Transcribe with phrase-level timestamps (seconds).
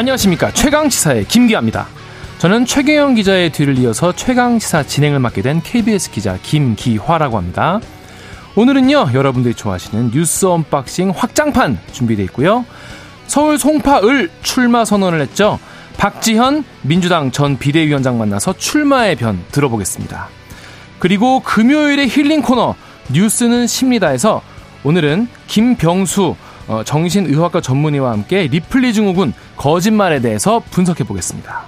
[0.00, 1.86] 안녕하십니까 최강시사의 김기화입니다.
[2.38, 7.80] 저는 최경영 기자의 뒤를 이어서 최강시사 진행을 맡게 된 KBS 기자 김기화라고 합니다.
[8.56, 12.64] 오늘은요 여러분들이 좋아하시는 뉴스 unboxing 확장판 준비되어 있고요.
[13.26, 15.58] 서울 송파을 출마 선언을 했죠.
[15.98, 20.28] 박지현 민주당 전 비대위원장 만나서 출마의 변 들어보겠습니다.
[20.98, 22.74] 그리고 금요일의 힐링 코너
[23.10, 24.40] 뉴스는 쉽니다에서
[24.82, 26.36] 오늘은 김병수
[26.70, 31.64] 어, 정신의학과 전문의와 함께 리플리 증후군 거짓말에 대해서 분석해 보겠습니다.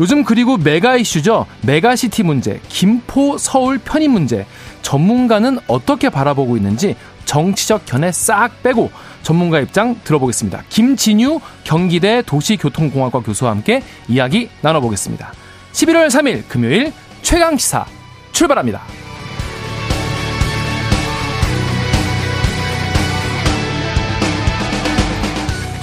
[0.00, 1.46] 요즘 그리고 메가 이슈죠.
[1.62, 4.46] 메가시티 문제, 김포 서울 편입 문제.
[4.82, 8.90] 전문가는 어떻게 바라보고 있는지 정치적 견해 싹 빼고
[9.22, 10.64] 전문가 입장 들어보겠습니다.
[10.70, 15.32] 김진유 경기대 도시교통공학과 교수와 함께 이야기 나눠보겠습니다.
[15.72, 16.92] 11월 3일 금요일
[17.22, 17.86] 최강 시사
[18.32, 18.99] 출발합니다.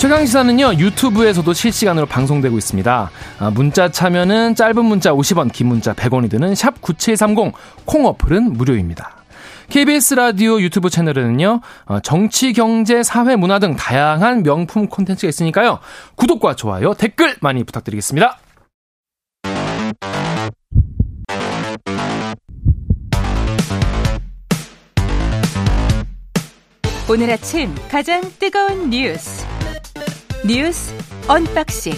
[0.08, 3.12] 최강시사는요 유튜브에서도 실시간으로 방송되고 있습니다.
[3.40, 9.18] 아, 문자 참여는 짧은 문자 50원, 긴 문자 100원이 드는 샵 9730, 콩 어플은 무료입니다.
[9.70, 15.80] KBS 라디오 유튜브 채널에는요 어, 정치, 경제, 사회, 문화 등 다양한 명품 콘텐츠가 있으니까요
[16.16, 18.38] 구독과 좋아요, 댓글 많이 부탁드리겠습니다.
[27.10, 29.57] 오늘 아침 가장 뜨거운 뉴스
[30.48, 30.94] 뉴스
[31.28, 31.92] 언박싱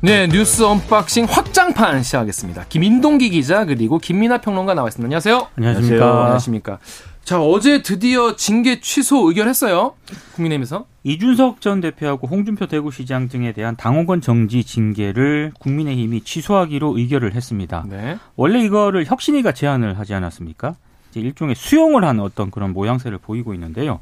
[0.00, 2.66] 네, 뉴스 unboxing 확장판 시작하겠습니다.
[2.68, 5.06] 민동기 기자 그리고 김민하 평론가 나와 있습니다.
[5.06, 5.48] 안녕하세요.
[5.56, 6.20] 안녕하십니까.
[6.20, 6.78] 안녕하십니까.
[7.24, 9.94] 자, 어제 드디어 징계 취소 의결했어요.
[10.36, 10.86] 국민의힘에서.
[11.02, 17.86] 이준석 전 대표하고 홍준표 대구시장 등에 대한 당원권 정지 징계를 국민의힘이 취소하기로 의결을 했습니다.
[17.88, 18.18] 네.
[18.36, 20.76] 원래 이거를 혁신위가 제안을 하지 않았습니까?
[21.16, 23.98] 일종의 수용을 한 어떤 그런 모양새를 보이고 있는데요.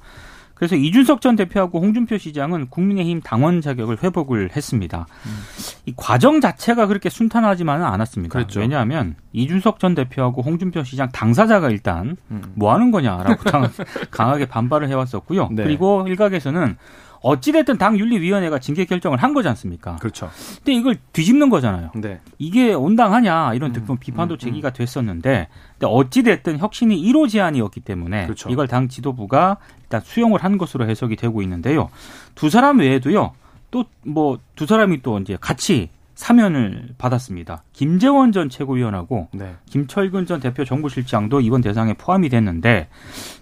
[0.57, 5.07] 그래서 이준석 전 대표하고 홍준표 시장은 국민의힘 당원 자격을 회복을 했습니다.
[5.27, 5.43] 음.
[5.85, 8.33] 이 과정 자체가 그렇게 순탄하지만은 않았습니다.
[8.33, 8.61] 그렇죠.
[8.61, 12.43] 왜냐하면 이준석 전 대표하고 홍준표 시장 당사자가 일단 음.
[12.55, 13.43] 뭐 하는 거냐라고
[14.11, 15.51] 강하게 반발을 해왔었고요.
[15.53, 15.65] 네.
[15.65, 16.77] 그리고 일각에서는
[17.21, 19.97] 어찌됐든 당 윤리위원회가 징계 결정을 한 거지 않습니까?
[19.97, 20.31] 그렇죠.
[20.59, 21.91] 근데 이걸 뒤집는 거잖아요.
[21.97, 22.21] 네.
[22.39, 28.25] 이게 온당하냐 이런 음, 비판도 음, 제기가 됐었는데 근데 어찌 됐든 혁신이 1호 제안이었기 때문에
[28.25, 28.49] 그렇죠.
[28.51, 31.91] 이걸 당 지도부가 일단 수용을 한 것으로 해석이 되고 있는데요.
[32.35, 33.33] 두 사람 외에도요.
[33.71, 37.63] 또 뭐 두 사람이 또 이제 같이 사면을 받았습니다.
[37.75, 39.55] 김재원 전 최고위원하고 네.
[39.67, 42.89] 김철근 전 대표 정부실장도 이번 대상에 포함이 됐는데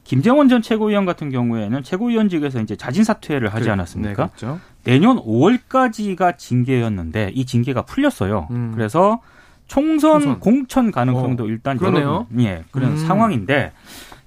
[0.02, 4.24] 김재원 전 최고위원 같은 경우에는 최고위원직에서 이제 자진 사퇴를 하지 않았습니까?
[4.24, 4.60] 네, 그렇죠.
[4.82, 8.48] 내년 5월까지가 징계였는데 이 징계가 풀렸어요.
[8.50, 8.72] 음.
[8.74, 9.20] 그래서
[9.66, 12.26] 총선, 총선, 공천 가능성도 어, 일단 그러네요.
[12.34, 12.96] 열어 예, 그런 음.
[12.96, 13.72] 상황인데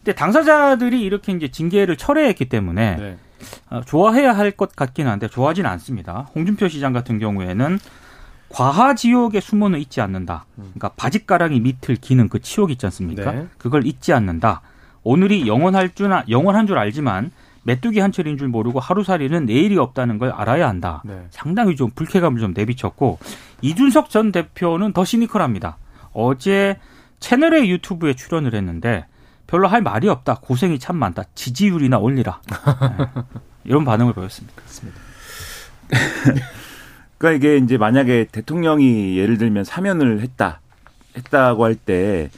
[0.04, 3.18] 근데 당사자들이 이렇게 이제 징계를 철회했기 때문에 네.
[3.70, 6.30] 어, 좋아해야 할 것 같기는 한데 좋아하지는 않습니다.
[6.34, 7.78] 홍준표 시장 같은 경우에는
[8.50, 10.46] 과하 지옥의 수모는 잊지 않는다.
[10.56, 13.32] 그러니까 바짓가랑이 밑을 기는 그 치욕 있지 않습니까?
[13.32, 13.48] 네.
[13.58, 14.62] 그걸 잊지 않는다.
[15.04, 17.32] 오늘이 영원할 줄 영원한 줄 알지만
[17.64, 21.02] 메뚜기 한 철인 줄 모르고 하루살이는 내일이 없다는 걸 알아야 한다.
[21.06, 21.26] 네.
[21.30, 23.20] 상당히 좀 불쾌감을 좀 내비쳤고
[23.62, 25.78] 이준석 전 대표는 더 시니컬합니다.
[26.14, 26.78] 어제
[27.20, 29.06] 채널의 유튜브에 출연을 했는데
[29.48, 30.36] 별로 할 말이 없다.
[30.42, 31.24] 고생이 참 많다.
[31.36, 32.42] 지지율이나 올리라.
[32.50, 33.06] 네.
[33.64, 34.56] 이런 반응을 보였습니다.
[34.56, 35.00] 그렇습니다.
[37.18, 40.62] 그러니까 이게 이제 만약에 대통령이 예를 들면 사면을 했다
[41.16, 42.30] 했다고 할 때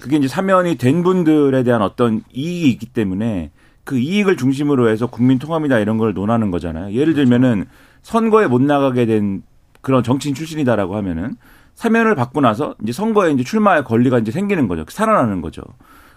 [0.00, 3.50] 그게 이제 사면이 된 분들에 대한 어떤 이익이 있기 때문에
[3.84, 6.92] 그 이익을 중심으로 해서 국민 통합이다 이런 걸 논하는 거잖아요.
[6.92, 7.28] 예를 그렇죠.
[7.28, 7.66] 들면은
[8.02, 9.42] 선거에 못 나가게 된
[9.86, 11.36] 그런 정치인 출신이다라고 하면은
[11.76, 14.84] 사면을 받고 나서 이제 선거에 이제 출마할 권리가 이제 생기는 거죠.
[14.88, 15.62] 살아나는 거죠.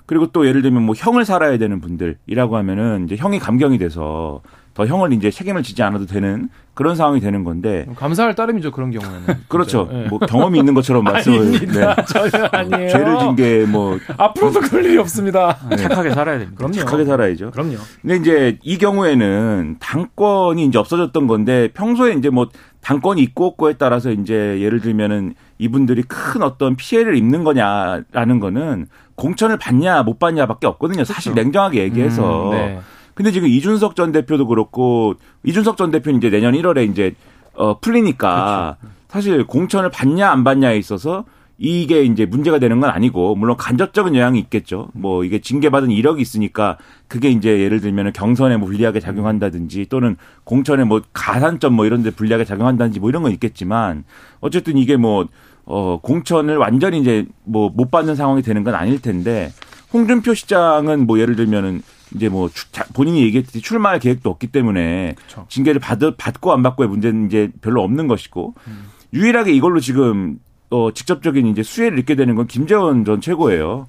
[0.07, 4.41] 그리고 또 예를 들면 뭐 형을 살아야 되는 분들이라고 하면은 이제 형이 감경이 돼서
[4.73, 7.85] 더 형을 이제 책임을 지지 않아도 되는 그런 상황이 되는 건데.
[7.97, 9.27] 감사할 따름이죠 그런 경우에는.
[9.49, 9.89] 그렇죠.
[9.91, 10.07] 네.
[10.07, 11.95] 뭐 경험이 있는 것처럼 말씀을 네.
[12.07, 12.89] 전혀 아니에요.
[12.89, 15.57] 죄를 진 게 뭐 앞으로도 그럴 일이 없습니다.
[15.69, 15.75] 네.
[15.75, 16.57] 착하게 살아야 됩니다.
[16.57, 16.73] 그럼요.
[16.75, 17.51] 착하게 살아야죠.
[17.51, 17.75] 그럼요.
[18.01, 22.47] 근데 이제 이 경우에는 당권이 이제 없어졌던 건데 평소에 이제 뭐
[22.81, 29.57] 당권이 있고 없고에 따라서 이제 예를 들면은 이분들이 큰 어떤 피해를 입는 거냐라는 거는 공천을
[29.57, 31.43] 받냐 못 받냐밖에 없거든요 사실 그렇죠.
[31.45, 32.79] 냉정하게 얘기해서 음, 네.
[33.13, 37.13] 근데 지금 이준석 전 대표도 그렇고 이준석 전 대표는 이제 내년 1월에 이제
[37.53, 38.95] 어 풀리니까 그렇죠.
[39.09, 41.25] 사실 공천을 받냐 안 받냐에 있어서
[41.61, 44.87] 이게 이제 문제가 되는 건 아니고 물론 간접적인 영향이 있겠죠.
[44.93, 46.77] 뭐 이게 징계받은 이력이 있으니까
[47.09, 50.15] 그게 이제 예를 들면 경선에 뭐 불리하게 작용한다든지 또는
[50.45, 54.05] 공천에 뭐 가산점 뭐 이런 데 불리하게 작용한다든지 뭐 이런 건 있겠지만
[54.39, 55.27] 어쨌든 이게 뭐
[55.65, 59.51] 어, 공천을 완전히 이제 뭐 못 받는 상황이 되는 건 아닐 텐데
[59.91, 61.81] 홍준표 시장은 뭐 예를 들면은
[62.15, 62.49] 이제 뭐
[62.93, 65.45] 본인이 얘기했듯이 출마할 계획도 없기 때문에 그쵸.
[65.49, 68.85] 징계를 받, 받고 안 받고의 문제는 이제 별로 없는 것이고 음.
[69.13, 73.87] 유일하게 이걸로 지금 어 직접적인 이제 수혜를 입게 되는 건 김재원 전 최고예요.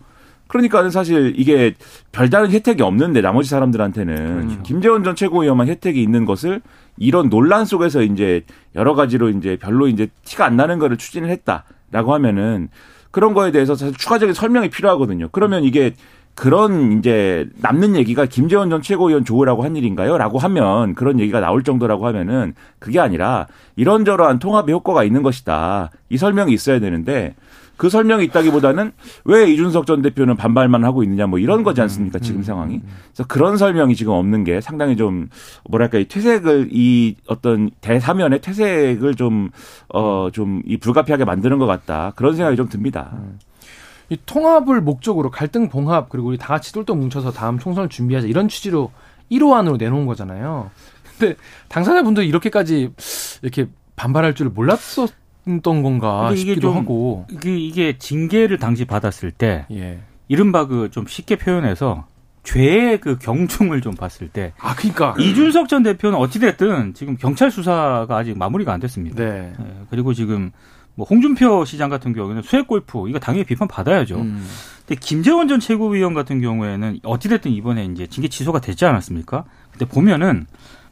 [0.50, 1.75] 그러니까는 사실 이게
[2.11, 4.62] 별다른 혜택이 없는데 나머지 사람들한테는 그렇죠.
[4.62, 6.61] 김재원 전 최고위원만 혜택이 있는 것을
[6.97, 8.44] 이런 논란 속에서 이제
[8.75, 12.69] 여러 가지로 이제 별로 이제 티가 안 나는 거를 추진을 했다라고 하면은
[13.12, 15.29] 그런 거에 대해서 사실 추가적인 설명이 필요하거든요.
[15.31, 15.94] 그러면 이게
[16.41, 20.17] 그런 이제 남는 얘기가 김재원 전 최고위원 조우라고 한 일인가요?
[20.17, 23.47] 라고 하면 그런 얘기가 나올 정도라고 하면은 그게 아니라
[23.77, 25.91] 이런저러한 통합의 효과가 있는 것이다.
[26.09, 27.35] 이 설명이 있어야 되는데
[27.77, 28.93] 그 설명이 있다기보다는
[29.27, 32.83] 왜 이준석 전 대표는 반발만 하고 있느냐 뭐 이런 거지 않습니까 지금 음, 상황이 음,
[32.85, 32.91] 음.
[33.13, 35.29] 그래서 그런 설명이 지금 없는 게 상당히 좀
[35.69, 39.51] 뭐랄까 이 퇴색을 이 어떤 대사면의 퇴색을 좀
[39.93, 43.13] 어 좀 이 불가피하게 만드는 것 같다 그런 생각이 좀 듭니다.
[44.11, 48.49] 이 통합을 목적으로 갈등 봉합 그리고 우리 다 같이 똘똘 뭉쳐서 다음 총선을 준비하자 이런
[48.49, 48.91] 취지로
[49.31, 50.71] 1호 안으로 내놓은 거잖아요.
[51.19, 51.37] 근데
[51.69, 52.93] 당사자분들 이렇게까지
[53.43, 55.11] 이렇게 반발할 줄을 몰랐었
[55.49, 60.01] 했던 건가 싶기도 좀, 하고 이게, 이게 징계를 당시 받았을 때 예.
[60.29, 62.07] 이른바 그 좀 쉽게 표현해서
[62.43, 64.53] 죄의 그 경중을 좀 봤을 때.
[64.59, 65.15] 아, 그니까.
[65.19, 69.23] 이준석 전 대표는 어찌됐든 지금 경찰 수사가 아직 마무리가 안 됐습니다.
[69.23, 69.53] 네.
[69.59, 69.65] 네.
[69.91, 70.51] 그리고 지금
[71.00, 74.17] 뭐 홍준표 시장 같은 경우에는 수액 골프, 이거 당연히 비판 받아야죠.
[74.17, 74.47] 음.
[74.87, 79.44] 근데 김재원 전 최고위원 같은 경우에는 어찌됐든 이번에 이제 징계 취소가 됐지 않았습니까?
[79.70, 80.47] 근데 보면은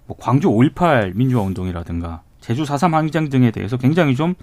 [0.06, 4.34] 뭐 광주 5.18 민주화 운동이라든가 제주 4.3 항쟁 등에 대해서 굉장히 좀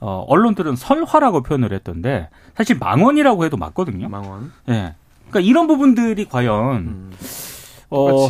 [0.00, 4.10] 어, 언론들은 설화라고 표현을 했던데 사실 망언이라고 해도 맞거든요.
[4.10, 4.52] 망언.
[4.68, 4.72] 예.
[4.72, 4.94] 네.
[5.30, 7.12] 그러니까 이런 부분들이 과연 음.
[7.88, 8.28] 어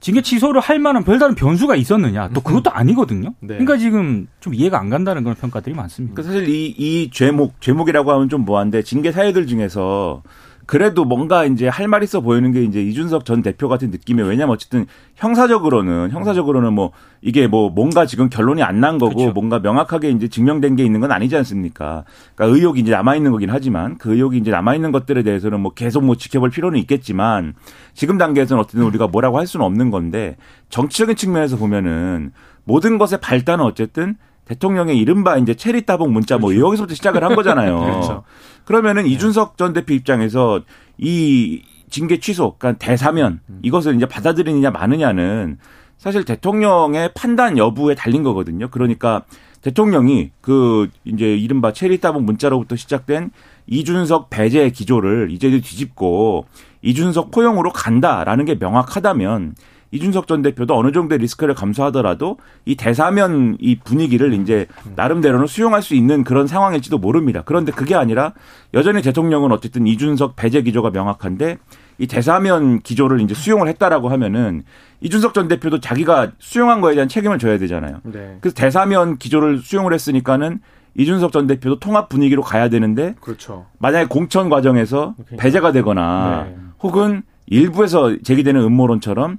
[0.00, 2.30] 징계 취소를 할 만한 별다른 변수가 있었느냐?
[2.32, 3.34] 또 그것도 아니거든요.
[3.40, 3.48] 네.
[3.58, 6.14] 그러니까 지금 좀 이해가 안 간다는 그런 평가들이 많습니다.
[6.14, 10.22] 그러니까 사실 이, 이 죄목, 죄목이라고 하면 좀 뭐한데 징계 사유들 중에서
[10.70, 14.28] 그래도 뭔가 이제 할 말 있어 보이는 게 이제 이준석 전 대표 같은 느낌이에요.
[14.28, 14.86] 왜냐면 어쨌든
[15.16, 19.32] 형사적으로는 형사적으로는 뭐 이게 뭐 뭔가 지금 결론이 안 난 거고 그렇죠.
[19.32, 22.04] 뭔가 명확하게 이제 증명된 게 있는 건 아니지 않습니까?
[22.36, 25.72] 그러니까 의혹이 이제 남아 있는 거긴 하지만 그 의혹이 이제 남아 있는 것들에 대해서는 뭐
[25.74, 27.54] 계속 뭐 지켜볼 필요는 있겠지만
[27.92, 30.36] 지금 단계에서는 어쨌든 우리가 뭐라고 할 수는 없는 건데
[30.68, 32.30] 정치적인 측면에서 보면은
[32.62, 34.14] 모든 것의 발단은 어쨌든
[34.50, 36.66] 대통령의 이른바 이제 체리 따봉 문자 뭐 그렇죠.
[36.66, 37.78] 여기서부터 시작을 한 거잖아요.
[37.86, 38.24] 그렇죠.
[38.64, 39.10] 그러면은 네.
[39.10, 40.60] 이준석 전 대표 입장에서
[40.98, 43.60] 이 징계 취소, 그러니까 대사면 음.
[43.62, 45.58] 이것을 이제 받아들이느냐 마느냐는
[45.98, 48.68] 사실 대통령의 판단 여부에 달린 거거든요.
[48.70, 49.22] 그러니까
[49.62, 53.30] 대통령이 그 이제 이른바 체리 따봉 문자로부터 시작된
[53.68, 56.46] 이준석 배제 기조를 이제 뒤집고
[56.82, 59.54] 이준석 포용으로 간다라는 게 명확하다면
[59.92, 65.94] 이준석 전 대표도 어느 정도의 리스크를 감수하더라도 이 대사면 이 분위기를 이제 나름대로는 수용할 수
[65.94, 67.42] 있는 그런 상황일지도 모릅니다.
[67.44, 68.32] 그런데 그게 아니라
[68.72, 71.58] 여전히 대통령은 어쨌든 이준석 배제 기조가 명확한데
[71.98, 74.62] 이 대사면 기조를 이제 수용을 했다라고 하면은
[75.00, 78.00] 이준석 전 대표도 자기가 수용한 거에 대한 책임을 져야 되잖아요.
[78.04, 78.38] 네.
[78.40, 80.60] 그래서 대사면 기조를 수용을 했으니까는
[80.96, 83.66] 이준석 전 대표도 통합 분위기로 가야 되는데 그렇죠.
[83.78, 85.36] 만약에 공천 과정에서 그러니까.
[85.42, 86.56] 배제가 되거나 네.
[86.80, 89.38] 혹은 일부에서 제기되는 음모론처럼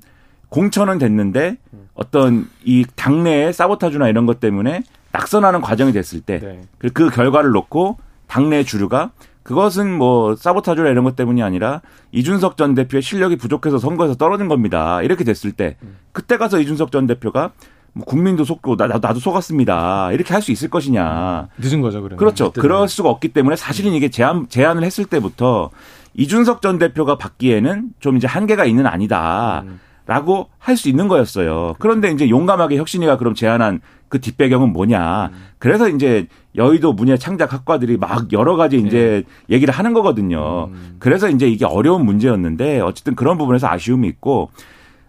[0.52, 1.58] 공천은 됐는데
[1.96, 6.90] 어떤 이 당내의 사보타주나 이런 것 때문에 낙선하는 과정이 됐을 때그 네.
[6.94, 9.12] 그 결과를 놓고 당내 주류가
[9.44, 11.82] 그것은 뭐 사보타주나 이런 것 때문이 아니라
[12.12, 15.02] 이준석 전 대표의 실력이 부족해서 선거에서 떨어진 겁니다.
[15.02, 15.78] 이렇게 됐을 때
[16.12, 17.52] 그때 가서 이준석 전 대표가
[17.94, 20.12] 뭐 국민도 속고 나, 나도 속았습니다.
[20.12, 21.48] 이렇게 할 수 있을 것이냐.
[21.58, 22.18] 늦은 거죠, 그러면.
[22.18, 22.52] 그렇죠.
[22.52, 25.70] 그럴 수가 없기 때문에 사실은 이게 제안 제안을 했을 때부터
[26.14, 29.64] 이준석 전 대표가 받기에는 좀 이제 한계가 있는 아니다.
[29.66, 29.80] 음.
[30.06, 31.76] 라고 할 수 있는 거였어요.
[31.80, 35.32] 그런데 이제 용감하게 혁신이가 그럼 제안한 그 뒷배경은 뭐냐.
[35.60, 39.56] 그래서 이제 여의도 문예 창작 학과들이 막 여러 가지 이제 네.
[39.56, 40.66] 얘기를 하는 거거든요.
[40.72, 40.96] 음.
[41.00, 44.50] 그래서 이제 이게 어려운 문제였는데 어쨌든 그런 부분에서 아쉬움이 있고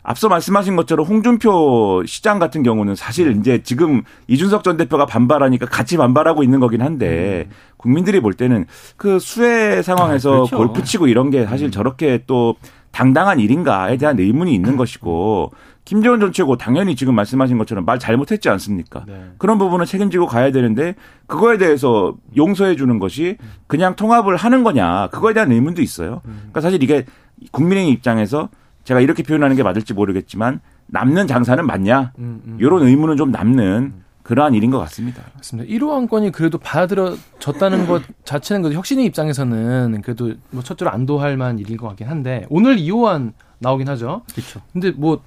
[0.02, 3.38] 앞서 말씀하신 것처럼 홍준표 시장 같은 경우는 사실 네.
[3.38, 7.54] 이제 지금 이준석 전 대표가 반발하니까 같이 반발하고 있는 거긴 한데 음.
[7.76, 8.66] 국민들이 볼 때는
[8.96, 10.56] 그 수해 상황에서 아, 그렇죠.
[10.56, 11.70] 골프 치고 이런 게 사실 음.
[11.70, 12.56] 저렇게 또
[12.90, 15.52] 당당한 일인가에 대한 의문이 있는 것이고
[15.84, 19.04] 김재원 전 최고 당연히 지금 말씀하신 것처럼 말 잘못했지 않습니까?
[19.06, 19.30] 네.
[19.38, 20.94] 그런 부분은 책임지고 가야 되는데
[21.26, 26.22] 그거에 대해서 용서해 주는 것이 그냥 통합을 하는 거냐 그거에 대한 의문도 있어요.
[26.24, 26.34] 음.
[26.38, 27.04] 그러니까 사실 이게
[27.52, 28.48] 국민의힘 입장에서
[28.84, 32.56] 제가 이렇게 표현하는 게 맞을지 모르겠지만 남는 장사는 맞냐 음, 음.
[32.60, 35.22] 이런 의문은 좀 남는 그러한 일인 것 같습니다.
[35.34, 35.68] 맞습니다.
[35.72, 41.76] 1호 안건이 그래도 받아들여졌다는 것 자체는 그래도 혁신의 입장에서는 그래도 뭐 첫째로 안도할 만한 일인
[41.76, 44.22] 것 같긴 한데 오늘 2호안 나오긴 하죠.
[44.32, 44.60] 그렇죠.
[44.72, 45.22] 근데 뭐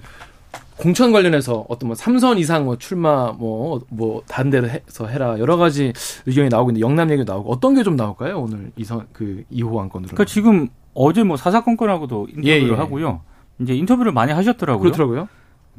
[0.78, 5.56] 공천 관련해서 어떤 뭐 삼선 이상 뭐 출마 뭐뭐 뭐 다른 데로 해서 해라 여러
[5.58, 5.94] 가지
[6.26, 8.40] 의견이 나오고 있는데 영남 얘기도 나오고 어떤 게 좀 나올까요?
[8.42, 10.08] 오늘 이선 그 2호 안건으로.
[10.10, 12.74] 그러니까 지금 어제 뭐 사사건건하고도 인터뷰를 예, 예.
[12.74, 13.22] 하고요.
[13.60, 14.84] 이제 인터뷰를 많이 하셨더라고요.
[14.84, 15.28] 그렇더라고요.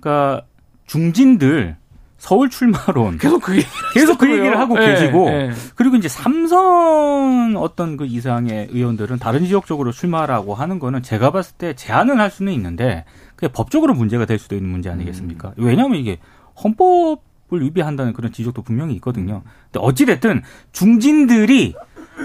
[0.00, 0.46] 그러니까
[0.86, 1.76] 중진들
[2.18, 3.60] 서울 출마론 계속 그
[3.92, 5.50] 계속 그 얘기를 하고 네, 계시고 네.
[5.74, 11.54] 그리고 이제 삼선 어떤 그 이상의 의원들은 다른 지역 쪽으로 출마라고 하는 거는 제가 봤을
[11.56, 13.04] 때 제한은 할 수는 있는데
[13.34, 15.52] 그게 법적으로 문제가 될 수도 있는 문제 아니겠습니까?
[15.58, 15.64] 음.
[15.64, 16.18] 왜냐하면 이게
[16.62, 19.42] 헌법을 위배한다는 그런 지적도 분명히 있거든요.
[19.70, 20.42] 근데 어찌 됐든
[20.72, 21.74] 중진들이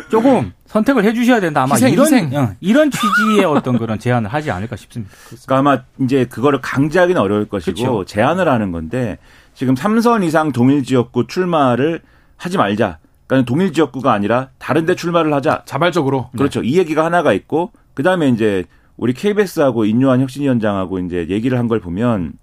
[0.10, 1.64] 조금 선택을 해주셔야 된다.
[1.64, 2.36] 아마 희생, 이런 희생.
[2.36, 5.14] 어, 이런 취지의 어떤 그런 제안을 하지 않을까 싶습니다.
[5.46, 8.06] 그러니까 아마 이제 그거를 강제하기는 어려울 것이고 그렇죠.
[8.06, 9.18] 제안을 하는 건데
[9.54, 12.02] 지금 3선 이상 동일 지역구 출마를
[12.38, 13.00] 하지 말자.
[13.28, 15.64] 그러니까 동일 지역구가 아니라 다른 데 출마를 하자.
[15.66, 16.30] 자발적으로.
[16.38, 16.62] 그렇죠.
[16.62, 16.68] 네.
[16.68, 18.64] 이 얘기가 하나가 있고 그 다음에 이제
[18.98, 22.34] 우리 KBS하고 인요한 혁신위원장하고 이제 얘기를 한 걸 보면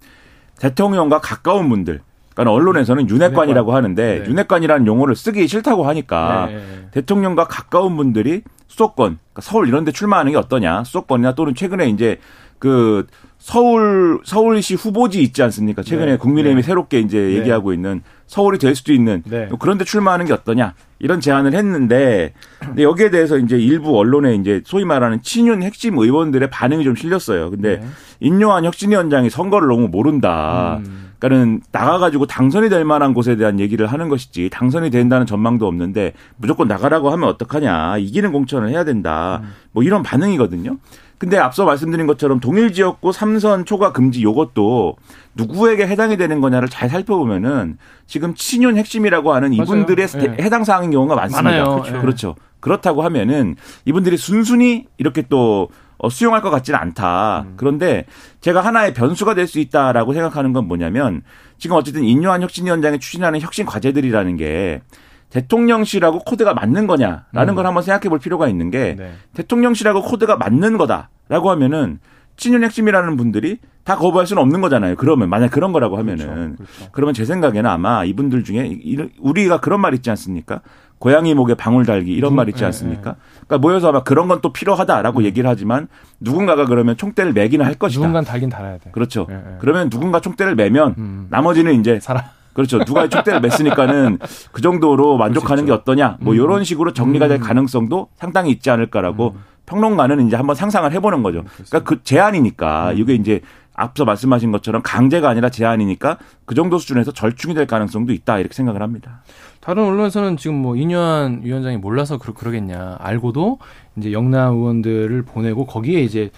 [0.58, 2.00] 대통령과 가까운 분들
[2.38, 4.30] 그러니까 언론에서는 윤핵관이라고 하는데 네.
[4.30, 6.60] 윤핵관이라는 용어를 쓰기 싫다고 하니까 네.
[6.92, 10.84] 대통령과 가까운 분들이 수도권, 그러니까 서울 이런 데 출마하는 게 어떠냐.
[10.84, 12.18] 수도권이나 또는 최근에 이제
[12.60, 13.06] 그
[13.38, 15.82] 서울 서울시 후보지 있지 않습니까?
[15.82, 16.16] 최근에 네.
[16.16, 16.66] 국민의힘이 네.
[16.66, 17.32] 새롭게 이제 네.
[17.38, 19.48] 얘기하고 있는 서울이 될 수도 있는 네.
[19.58, 24.84] 그런데 출마하는 게 어떠냐 이런 제안을 했는데 근데 여기에 대해서 이제 일부 언론에 이제 소위
[24.84, 27.50] 말하는 친윤 핵심 의원들의 반응이 좀 실렸어요.
[27.50, 27.86] 근데 네.
[28.20, 30.80] 인요한 혁신위원장이 선거를 너무 모른다.
[30.84, 31.07] 음.
[31.18, 36.68] 그러니까는 나가가지고 당선이 될 만한 곳에 대한 얘기를 하는 것이지 당선이 된다는 전망도 없는데 무조건
[36.68, 39.50] 나가라고 하면 어떡하냐 이기는 공천을 해야 된다 음.
[39.72, 40.78] 뭐 이런 반응이거든요.
[41.18, 44.96] 근데 앞서 말씀드린 것처럼 동일 지역구 삼선 초과 금지 요것도
[45.34, 50.36] 누구에게 해당이 되는 거냐를 잘 살펴보면은 지금 친윤 핵심이라고 하는 이분들의 네.
[50.40, 51.42] 해당 사항인 경우가 많습니다.
[51.42, 51.64] 많아요.
[51.64, 51.92] 그렇죠.
[51.92, 52.00] 네.
[52.00, 52.34] 그렇죠.
[52.60, 57.44] 그렇다고 하면은 이분들이 순순히 이렇게 또 어, 수용할 것 같지는 않다.
[57.46, 57.54] 음.
[57.56, 58.04] 그런데
[58.40, 61.22] 제가 하나의 변수가 될 수 있다라고 생각하는 건 뭐냐면
[61.58, 64.82] 지금 어쨌든 인요한 혁신위원장이 추진하는 혁신 과제들이라는 게
[65.30, 67.54] 대통령실하고 코드가 맞는 거냐라는 음.
[67.54, 69.12] 걸 한번 생각해 볼 필요가 있는 게 네.
[69.34, 71.98] 대통령실하고 코드가 맞는 거다라고 하면은
[72.36, 74.94] 친윤 핵심이라는 분들이 다 거부할 수는 없는 거잖아요.
[74.96, 76.56] 그러면 만약 그런 거라고 하면은 그렇죠.
[76.56, 76.90] 그렇죠.
[76.92, 78.78] 그러면 제 생각에는 아마 이분들 중에
[79.18, 80.60] 우리가 그런 말 있지 않습니까?
[80.98, 83.10] 고양이 목에 방울 달기 이런 음, 말 있지 예, 않습니까?
[83.10, 83.14] 예.
[83.46, 85.24] 그러니까 모여서 아마 그런 건 또 필요하다라고 음.
[85.24, 85.88] 얘기를 하지만
[86.20, 88.00] 누군가가 그러면 총대를 매기는 할 것이다.
[88.00, 88.90] 누군가 달긴 달아야 돼.
[88.92, 89.26] 그렇죠.
[89.30, 89.40] 예, 예.
[89.58, 91.26] 그러면 누군가 총대를 매면 음.
[91.30, 92.24] 나머지는 이제 살아.
[92.52, 92.84] 그렇죠.
[92.84, 94.18] 누가 촉대를 맸으니까는
[94.52, 96.18] 그 정도로 만족하는 게 어떠냐.
[96.20, 96.36] 뭐 음.
[96.38, 97.42] 이런 식으로 정리가 될 음.
[97.42, 99.40] 가능성도 상당히 있지 않을까라고 음.
[99.66, 101.40] 평론가는 이제 한번 상상을 해보는 거죠.
[101.40, 103.40] 음, 그러니까 그 제안이니까 이게 이제
[103.78, 108.82] 앞서 말씀하신 것처럼 강제가 아니라 제한이니까 그 정도 수준에서 절충이 될 가능성도 있다 이렇게 생각을
[108.82, 109.22] 합니다.
[109.60, 113.58] 다른 언론에서는 지금 뭐 이뇨한 위원장이 몰라서 그러, 그러겠냐 알고도
[113.96, 116.30] 이제 영남 의원들을 보내고 거기에 이제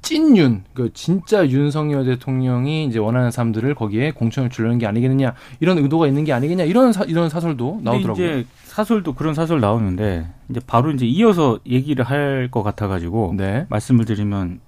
[0.00, 6.06] 찐윤, 그 진짜 윤석열 대통령이 이제 원하는 사람들을 거기에 공천을 주려는 게 아니겠느냐 이런 의도가
[6.06, 8.24] 있는 게 아니겠냐 이런 사, 이런 사설도 나오더라고요.
[8.24, 13.66] 이제 사설도 그런 사설 나오는데 이제 바로 이제 이어서 얘기를 할 것 같아가지고 네.
[13.68, 14.60] 말씀을 드리면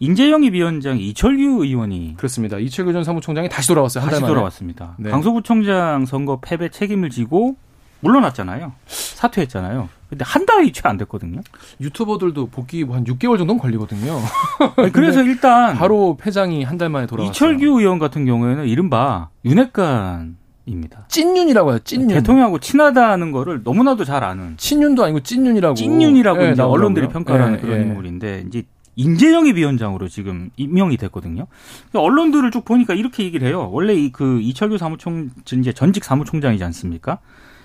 [0.00, 2.58] 인재영입 위원장 이철규 의원이 그렇습니다.
[2.58, 4.04] 이철규 전 사무총장이 다시 돌아왔어요.
[4.04, 4.94] 다시 돌아왔습니다.
[4.98, 5.10] 네.
[5.10, 7.56] 강서구청장 선거 패배 책임을 지고
[8.00, 8.72] 물러났잖아요.
[8.86, 9.88] 사퇴했잖아요.
[10.08, 11.40] 근데 한 달이 채 안 됐거든요.
[11.80, 14.18] 유튜버들도 복귀 한 6개월 정도는 걸리거든요.
[14.92, 17.30] 그래서 일단 바로 회장이 한 달 만에 돌아왔어요.
[17.32, 21.06] 이철규 의원 같은 경우에는 이른바 윤핵관입니다.
[21.08, 21.78] 찐윤이라고 해요.
[21.84, 22.08] 찐윤.
[22.08, 24.54] 대통령하고 친하다는 거를 너무나도 잘 아는.
[24.56, 25.74] 친윤도 아니고 찐윤이라고.
[25.74, 27.84] 찐윤이라고 네, 이제 언론들이 평가하는 네, 그런 네.
[27.86, 28.62] 인물인데 이제
[28.98, 31.46] 인재영입 위원장으로 지금 임명이 됐거든요.
[31.90, 33.68] 그러니까 언론들을 쭉 보니까 이렇게 얘기를 해요.
[33.72, 37.18] 원래 이 그 이철규 사무총 이제 전직 사무총장이지 않습니까?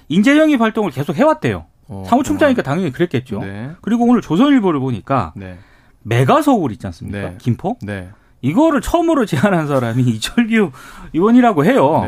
[0.09, 1.65] 인재영입 활동을 계속 해왔대요.
[1.87, 2.63] 어, 사무총장이니까 어.
[2.63, 3.39] 당연히 그랬겠죠.
[3.39, 3.71] 네.
[3.81, 5.57] 그리고 오늘 조선일보를 보니까 네.
[6.03, 7.19] 메가 서울 있지 않습니까?
[7.31, 7.35] 네.
[7.39, 7.77] 김포?
[7.81, 8.09] 네.
[8.41, 10.71] 이거를 처음으로 제안한 사람이 이철규
[11.13, 12.03] 의원이라고 해요.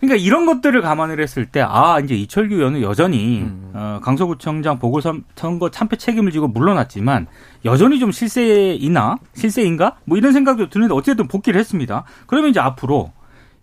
[0.00, 0.06] 네.
[0.06, 3.70] 그러니까 이런 것들을 감안을 했을 때, 아, 이제 이철규 의원은 여전히, 음.
[3.74, 7.26] 어, 강서구청장 보궐선거 참패 책임을 지고 물러났지만,
[7.64, 9.96] 여전히 좀 실세이나, 실세인가?
[10.04, 12.04] 뭐 이런 생각도 드는데, 어쨌든 복귀를 했습니다.
[12.26, 13.12] 그러면 이제 앞으로,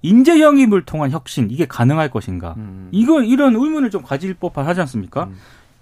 [0.01, 2.55] 인재 영입을 통한 혁신 이게 가능할 것인가?
[2.57, 2.89] 음.
[2.91, 5.23] 이거 이런 의문을 좀 가질 법한 하지 않습니까?
[5.25, 5.37] 음.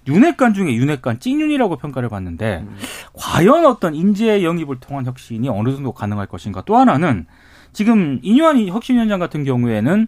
[0.08, 2.78] 윤핵관 중에 윤핵관 찐윤이라고 평가를 받는데 음.
[3.14, 6.62] 과연 어떤 인재 영입을 통한 혁신이 어느 정도 가능할 것인가?
[6.66, 7.26] 또 하나는
[7.74, 10.08] 지금 이뇨한 혁신위원장 같은 경우에는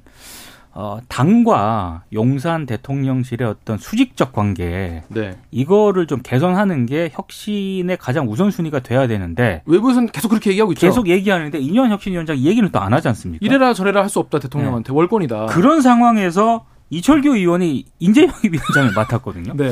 [0.75, 5.37] 어, 당과 용산 대통령실의 어떤 수직적 관계 네.
[5.51, 10.87] 이거를 좀 개선하는 게 혁신의 가장 우선순위가 돼야 되는데 외부에서는 계속 그렇게 얘기하고 있죠.
[10.87, 13.45] 계속 얘기하는데 이년 혁신위원장 이 얘기는 또 안 하지 않습니까?
[13.45, 14.97] 이래라 저래라 할 수 없다 대통령한테 네.
[14.97, 15.45] 월권이다.
[15.47, 19.53] 그런 상황에서 이철규 의원이 인재영입 위원장을 맡았거든요.
[19.55, 19.71] 네.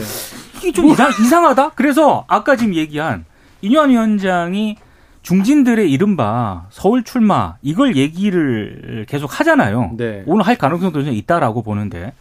[0.58, 0.94] 이게 좀 뭐.
[0.94, 1.72] 이상, 이상하다.
[1.72, 3.26] 그래서 아까 지금 얘기한
[3.62, 4.78] 이뇨한 위원장이
[5.22, 9.94] 중진들의 이른바 서울 출마 이걸 얘기를 계속 하잖아요.
[9.98, 10.24] 네.
[10.26, 12.14] 오늘 할 가능성도 있다라고 보는데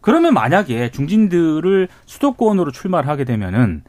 [0.00, 3.82] 그러면 만약에 중진들을 수도권으로 출마를 하게 되면은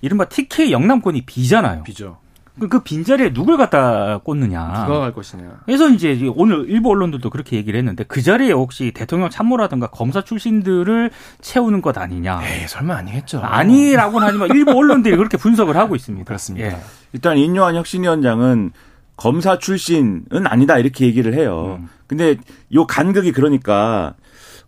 [0.00, 1.82] 이른바 TK 영남권이 비잖아요.
[1.82, 2.18] 비죠.
[2.58, 4.84] 그, 그 빈자리에 누굴 갖다 꽂느냐.
[4.86, 5.60] 누가 갈 것이냐.
[5.64, 11.10] 그래서 이제 오늘 일부 언론들도 그렇게 얘기를 했는데 그 자리에 혹시 대통령 참모라든가 검사 출신들을
[11.40, 12.40] 채우는 것 아니냐.
[12.42, 13.40] 에이, 설마 아니겠죠.
[13.40, 16.24] 아니라고는 하지만 일부 언론들이 그렇게 분석을 하고 있습니다.
[16.24, 16.66] 그렇습니다.
[16.66, 16.76] 예.
[17.12, 18.72] 일단 인요한 혁신위원장은
[19.16, 21.78] 검사 출신은 아니다 이렇게 얘기를 해요.
[21.80, 21.88] 음.
[22.06, 22.36] 근데
[22.74, 24.14] 요 간극이 그러니까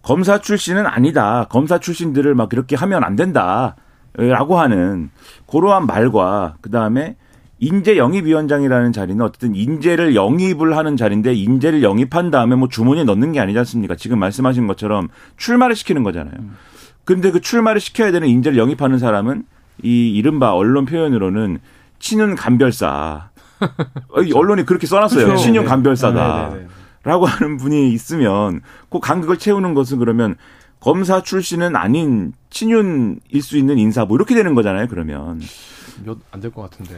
[0.02, 1.46] 검사 출신은 아니다.
[1.50, 3.76] 검사 출신들을 막 이렇게 하면 안 된다.
[4.14, 5.10] 라고 하는
[5.46, 7.16] 그러한 말과 그다음에
[7.60, 13.40] 인재 영입위원장이라는 자리는 어쨌든 인재를 영입을 하는 자리인데 인재를 영입한 다음에 뭐 주머니에 넣는 게
[13.40, 13.96] 아니지 않습니까?
[13.96, 16.34] 지금 말씀하신 것처럼 출마를 시키는 거잖아요.
[17.04, 19.44] 그런데 그 출마를 시켜야 되는 인재를 영입하는 사람은
[19.82, 21.58] 이 이른바 언론 표현으로는
[21.98, 23.28] 친윤 간별사.
[24.34, 25.26] 언론이 그렇게 써놨어요.
[25.26, 25.42] 그렇죠.
[25.42, 25.68] 친윤 네.
[25.68, 26.50] 간별사다.
[26.54, 26.66] 네, 네,
[27.02, 30.36] 라고 하는 분이 있으면 그 간극을 채우는 것은 그러면
[30.80, 34.86] 검사 출신은 아닌 친윤일 수 있는 인사 뭐 이렇게 되는 거잖아요.
[34.88, 35.40] 그러면
[36.04, 36.94] 몇 안 될 것 같은데.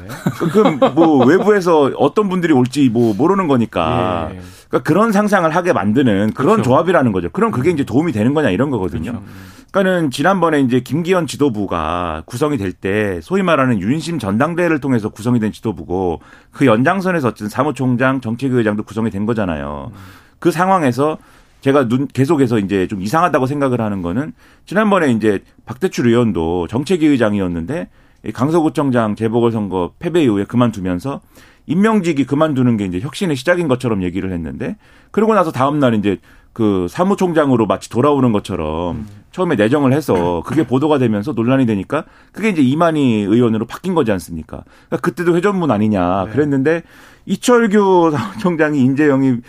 [0.52, 4.30] 그럼 뭐 외부에서 어떤 분들이 올지 뭐 모르는 거니까.
[4.32, 4.40] 예.
[4.68, 6.62] 그러니까 그런 상상을 하게 만드는 그런 그렇죠.
[6.62, 7.28] 조합이라는 거죠.
[7.30, 9.12] 그럼 그게 이제 도움이 되는 거냐 이런 거거든요.
[9.12, 9.26] 그렇죠.
[9.72, 15.50] 그러니까는 지난번에 이제 김기현 지도부가 구성이 될 때 소위 말하는 윤심 전당대회를 통해서 구성이 된
[15.52, 19.90] 지도부고 그 연장선에서 어쨌든 사무총장, 정책위의장도 구성이 된 거잖아요.
[19.94, 19.98] 음.
[20.38, 21.18] 그 상황에서
[21.62, 24.32] 제가 눈 계속해서 이제 좀 이상하다고 생각을 하는 거는
[24.66, 27.88] 지난번에 이제 박대출 의원도 정책위 의장이었는데
[28.30, 31.20] 강서구청장 재보궐선거 패배 이후에 그만두면서
[31.66, 34.76] 임명직이 그만두는 게 이제 혁신의 시작인 것처럼 얘기를 했는데
[35.10, 36.18] 그러고 나서 다음 날 이제
[36.52, 39.06] 그 사무총장으로 마치 돌아오는 것처럼 음.
[39.30, 44.64] 처음에 내정을 해서 그게 보도가 되면서 논란이 되니까 그게 이제 이만희 의원으로 바뀐 거지 않습니까?
[44.88, 46.32] 그러니까 그때도 회전문 아니냐 네.
[46.32, 46.82] 그랬는데
[47.24, 49.42] 이철규 사무총장이 인재 영입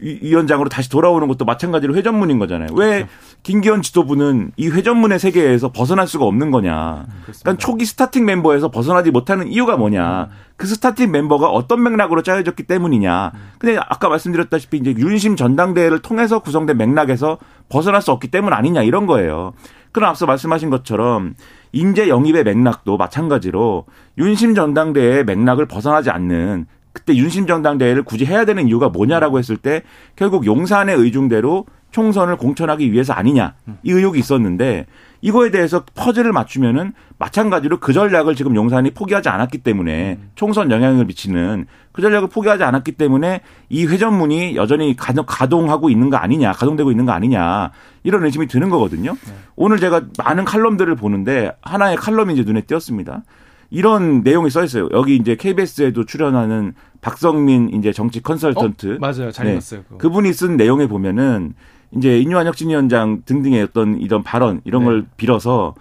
[0.00, 2.68] 위원장으로 다시 돌아오는 것도 마찬가지로 회전문인 거잖아요.
[2.74, 3.08] 왜 그렇죠.
[3.42, 7.06] 김기현 지도부는 이 회전문의 세계에서 벗어날 수가 없는 거냐.
[7.08, 10.24] 음, 그러니까 초기 스타팅 멤버에서 벗어나지 못하는 이유가 뭐냐.
[10.24, 10.36] 음.
[10.56, 13.32] 그 스타팅 멤버가 어떤 맥락으로 짜여졌기 때문이냐.
[13.34, 13.40] 음.
[13.58, 19.06] 근데 아까 말씀드렸다시피 이제 윤심 전당대회를 통해서 구성된 맥락에서 벗어날 수 없기 때문 아니냐 이런
[19.06, 19.54] 거예요.
[19.92, 21.34] 그럼 앞서 말씀하신 것처럼
[21.72, 23.86] 인재 영입의 맥락도 마찬가지로
[24.18, 26.66] 윤심 전당대회의 맥락을 벗어나지 않는
[26.98, 29.82] 그때 윤심정당대회를 굳이 해야 되는 이유가 뭐냐라고 했을 때
[30.16, 34.86] 결국 용산의 의중대로 총선을 공천하기 위해서 아니냐 이 의혹이 있었는데
[35.20, 41.66] 이거에 대해서 퍼즐을 맞추면은 마찬가지로 그 전략을 지금 용산이 포기하지 않았기 때문에 총선 영향을 미치는
[41.92, 47.12] 그 전략을 포기하지 않았기 때문에 이 회전문이 여전히 가동하고 있는 거 아니냐 가동되고 있는 거
[47.12, 47.72] 아니냐
[48.04, 49.12] 이런 의심이 드는 거거든요.
[49.12, 49.34] 네.
[49.56, 53.22] 오늘 제가 많은 칼럼들을 보는데 하나의 칼럼이 이제 눈에 띄었습니다.
[53.70, 54.88] 이런 내용이 써 있어요.
[54.92, 58.94] 여기 이제 KBS에도 출연하는 박성민 이제 정치 컨설턴트.
[58.94, 58.98] 어?
[59.00, 59.30] 맞아요.
[59.30, 59.52] 잘 네.
[59.52, 59.82] 읽었어요.
[59.82, 59.98] 그거.
[59.98, 61.54] 그분이 쓴 내용에 보면은
[61.96, 64.86] 이제 인유한 혁신위원장 등등의 어떤 이런 발언 이런 네.
[64.86, 65.74] 걸 빌어서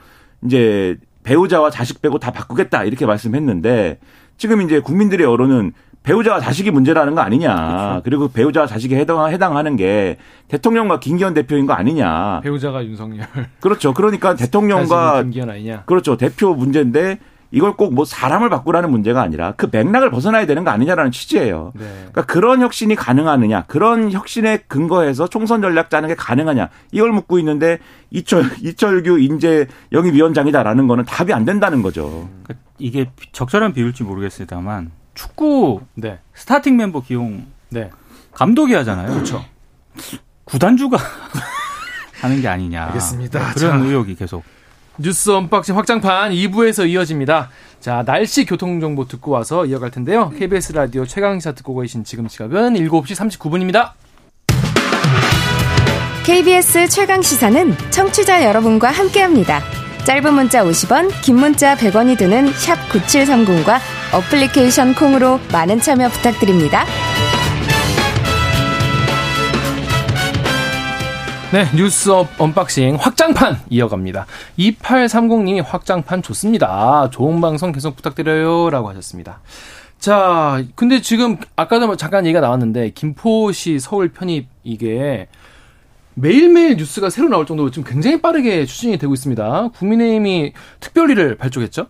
[0.43, 3.99] 이제 배우자와 자식 빼고 다 바꾸겠다 이렇게 말씀했는데
[4.37, 7.53] 지금 이제 국민들의 여론은 배우자와 자식이 문제라는 거 아니냐.
[7.53, 8.01] 그렇죠.
[8.05, 10.17] 그리고 배우자와 자식에 해당, 해당하는 게
[10.47, 12.39] 대통령과 김기현 대표인 거 아니냐.
[12.43, 13.27] 배우자가 윤석열.
[13.59, 13.93] 그렇죠.
[13.93, 15.83] 그러니까 대통령과 김기현 아니냐.
[15.85, 16.15] 그렇죠.
[16.15, 17.19] 대표 문제인데
[17.51, 21.71] 이걸 꼭 뭐 사람을 바꾸라는 문제가 아니라 그 맥락을 벗어나야 되는 거 아니냐라는 취지예요.
[21.75, 21.85] 네.
[22.11, 27.79] 그러니까 그런 혁신이 가능하느냐, 그런 혁신에 근거해서 총선 전략 짜는 게 가능하냐 이걸 묻고 있는데
[28.11, 32.29] 이철 이철규 인재 영입위원장이다라는 거는 답이 안 된다는 거죠.
[32.43, 36.19] 그러니까 이게 적절한 비율일지 모르겠습니다만 축구 네.
[36.33, 37.89] 스타팅 멤버 기용 네.
[38.33, 39.07] 감독이 하잖아요.
[39.13, 39.43] 그렇죠.
[40.43, 40.97] 구단주가
[42.21, 42.85] 하는 게 아니냐.
[42.87, 43.53] 알겠습니다.
[43.53, 43.85] 그런 자.
[43.85, 44.43] 의혹이 계속
[44.97, 47.49] 뉴스 언박싱 확장판 2부에서 이어집니다.
[47.79, 50.31] 자, 날씨 교통정보 듣고 와서 이어갈 텐데요.
[50.37, 53.91] KBS 라디오 최강시사 듣고 계신 지금 시각은 7시 39분입니다.
[56.25, 59.61] KBS 최강시사는 청취자 여러분과 함께합니다.
[60.05, 63.79] 짧은 문자 50원, 긴 문자 100원이 드는 샵 9730과
[64.13, 66.85] 어플리케이션 콩으로 많은 참여 부탁드립니다.
[71.53, 74.25] 네, 뉴스 업 언박싱 확장판 이어갑니다.
[74.59, 77.09] 2830님이 확장판 좋습니다.
[77.09, 78.69] 좋은 방송 계속 부탁드려요.
[78.69, 79.39] 라고 하셨습니다.
[79.97, 85.29] 자, 근데 지금 아까도 뭐 잠깐 얘기가 나왔는데 김포시 서울 편입 이게
[86.15, 89.69] 매일매일 뉴스가 새로 나올 정도로 지금 굉장히 빠르게 추진이 되고 있습니다.
[89.73, 91.87] 국민의힘이 특별리를 발족했죠?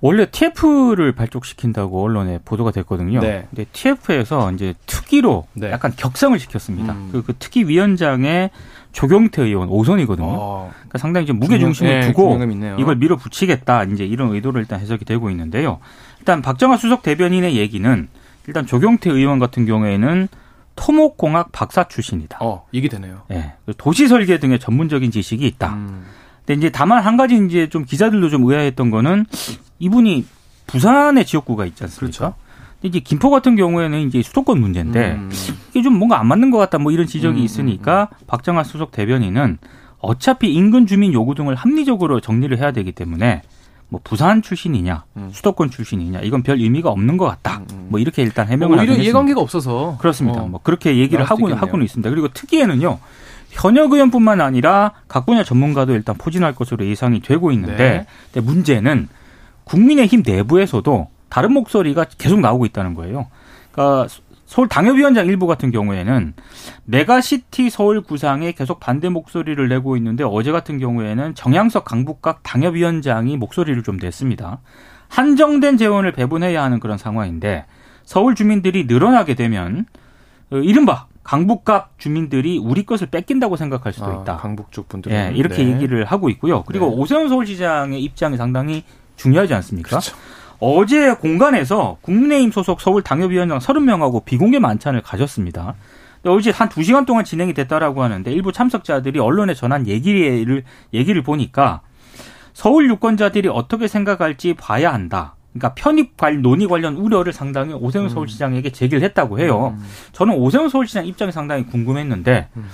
[0.00, 3.20] 원래 TF를 발족시킨다고 언론에 보도가 됐거든요.
[3.20, 3.46] 네.
[3.50, 5.70] 근데 TF에서 이제 특위로 네.
[5.70, 6.92] 약간 격상을 시켰습니다.
[6.92, 7.08] 음.
[7.10, 8.50] 그, 그 특위 위원장의
[8.98, 10.24] 조경태 의원 5선이거든요.
[10.24, 10.72] 어.
[10.74, 12.36] 그러니까 상당히 좀 무게 중심을 네, 두고
[12.80, 15.78] 이걸 밀어붙이겠다 이제 이런 의도를 일단 해석이 되고 있는데요.
[16.18, 18.08] 일단 박정아 수석 대변인의 얘기는
[18.48, 20.26] 일단 조경태 의원 같은 경우에는
[20.74, 22.38] 토목공학 박사 출신이다.
[22.40, 23.22] 어, 얘기 되네요.
[23.28, 23.54] 네.
[23.76, 25.74] 도시 설계 등의 전문적인 지식이 있다.
[25.74, 26.04] 음.
[26.44, 29.26] 근데 이제 다만 한 가지 이제 좀 기자들도 좀 의아했던 거는
[29.78, 30.26] 이분이
[30.66, 32.18] 부산의 지역구가 있지 않습니까?
[32.18, 32.34] 그렇죠.
[32.82, 35.30] 이제 김포 같은 경우에는 이제 수도권 문제인데 음.
[35.70, 38.24] 이게 좀 뭔가 안 맞는 것 같다 뭐 이런 지적이 음, 있으니까 음, 음.
[38.26, 39.58] 박정환 수석 대변인은
[40.00, 43.42] 어차피 인근 주민 요구 등을 합리적으로 정리를 해야 되기 때문에
[43.88, 45.30] 뭐 부산 출신이냐 음.
[45.32, 47.58] 수도권 출신이냐 이건 별 의미가 없는 것 같다.
[47.58, 47.66] 음.
[47.72, 47.86] 음.
[47.90, 50.42] 뭐 이렇게 일단 해명을 뭐 오히려 이해관계가 없어서 그렇습니다.
[50.42, 50.46] 어.
[50.46, 52.08] 뭐 그렇게 얘기를 하고 하고는 있습니다.
[52.10, 52.98] 그리고 특이에는요.
[53.50, 58.40] 현역 의원뿐만 아니라 각 분야 전문가도 일단 포진할 것으로 예상이 되고 있는데 네.
[58.40, 59.08] 문제는
[59.64, 63.28] 국민의힘 내부에서도 다른 목소리가 계속 나오고 있다는 거예요.
[63.72, 64.08] 그러니까
[64.46, 66.32] 서울 당협위원장 일부 같은 경우에는
[66.86, 73.82] 메가시티 서울 구상에 계속 반대 목소리를 내고 있는데 어제 같은 경우에는 정양석 강북갑 당협위원장이 목소리를
[73.82, 74.58] 좀 냈습니다.
[75.08, 77.66] 한정된 재원을 배분해야 하는 그런 상황인데
[78.04, 79.84] 서울 주민들이 늘어나게 되면
[80.50, 84.32] 어, 이른바 강북각 주민들이 우리 것을 뺏긴다고 생각할 수도 아, 있다.
[84.32, 85.74] 아, 강북 쪽 분들 예, 이렇게 네.
[85.74, 86.62] 얘기를 하고 있고요.
[86.62, 86.96] 그리고 네.
[86.96, 88.82] 오세훈 서울시장의 입장이 상당히
[89.16, 89.90] 중요하지 않습니까?
[89.90, 90.16] 그렇죠.
[90.60, 95.74] 어제 공간에서 국민의힘 소속 서울 당협위원장 30명하고 비공개 만찬을 가졌습니다.
[96.24, 101.80] 어제 한 2시간 동안 진행이 됐다라고 하는데 일부 참석자들이 언론에 전한 얘기를 얘기를 보니까
[102.52, 105.36] 서울 유권자들이 어떻게 생각할지 봐야 한다.
[105.52, 108.08] 그러니까 편입 관 논의 관련 우려를 상당히 오세훈 음.
[108.10, 109.76] 서울시장에게 제기를 했다고 해요.
[109.78, 109.84] 음.
[110.12, 112.68] 저는 오세훈 서울시장 입장이 상당히 궁금했는데 음.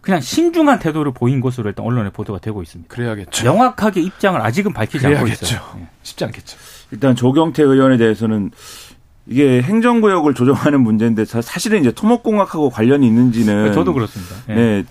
[0.00, 2.94] 그냥 신중한 태도를 보인 것으로 일단 언론에 보도가 되고 있습니다.
[2.94, 3.44] 그래야겠죠.
[3.44, 5.20] 명확하게 입장을 아직은 밝히지 그래야겠죠.
[5.20, 5.60] 않고 있어요.
[5.76, 5.88] 네.
[6.02, 6.56] 쉽지 않겠죠.
[6.92, 8.50] 일단 조경태 의원에 대해서는
[9.26, 14.34] 이게 행정구역을 조정하는 문제인데 사실은 이제 토목공학하고 관련이 있는지는 네, 저도 그렇습니다.
[14.48, 14.54] 네.
[14.54, 14.84] 네.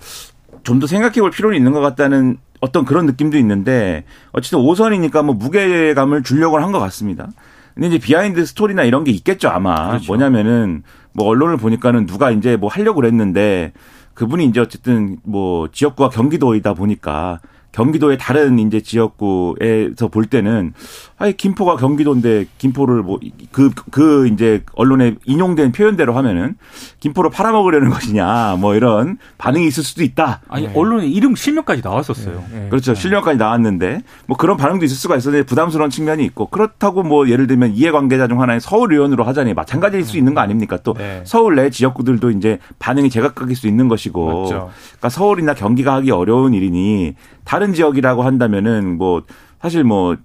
[0.62, 6.22] 좀더 생각해 볼 필요는 있는 것 같다는 어떤 그런 느낌도 있는데 어쨌든 5선이니까 뭐 무게감을
[6.22, 7.28] 주려고 한 것 같습니다.
[7.74, 10.06] 근데 이제 behind story나 이런 게 있겠죠 아마 그렇죠.
[10.08, 10.82] 뭐냐면은
[11.12, 13.72] 뭐 언론을 보니까는 누가 이제 뭐 하려고 그랬는데
[14.14, 17.40] 그분이 이제 어쨌든 뭐 지역구가 경기도이다 보니까
[17.72, 20.72] 경기도의 다른 이제 지역구에서 볼 때는
[21.18, 23.20] 아예 김포가 경기도인데 김포를 뭐
[23.52, 26.56] 그그 그 이제 언론에 인용된 표현대로 하면은
[26.98, 30.40] 김포를 팔아먹으려는 것이냐 뭐 이런 반응이 있을 수도 있다.
[30.48, 30.72] 아니 네.
[30.74, 32.42] 언론에 이름 실명까지 나왔었어요.
[32.50, 32.60] 네.
[32.60, 32.68] 네.
[32.70, 37.46] 그렇죠 실명까지 나왔는데 뭐 그런 반응도 있을 수가 있었는데 부담스러운 측면이 있고 그렇다고 뭐 예를
[37.46, 40.78] 들면 이해관계자 중 하나의 서울 의원으로 하자니 마찬가지일 수 있는 거 아닙니까?
[40.82, 41.22] 또 네.
[41.24, 44.70] 서울 내 지역구들도 이제 반응이 제각각일 수 있는 것이고, 맞죠.
[44.88, 49.22] 그러니까 서울이나 경기가 하기 어려운 일이니 다른 지역이라고 한다면은 뭐
[49.60, 50.16] 사실 뭐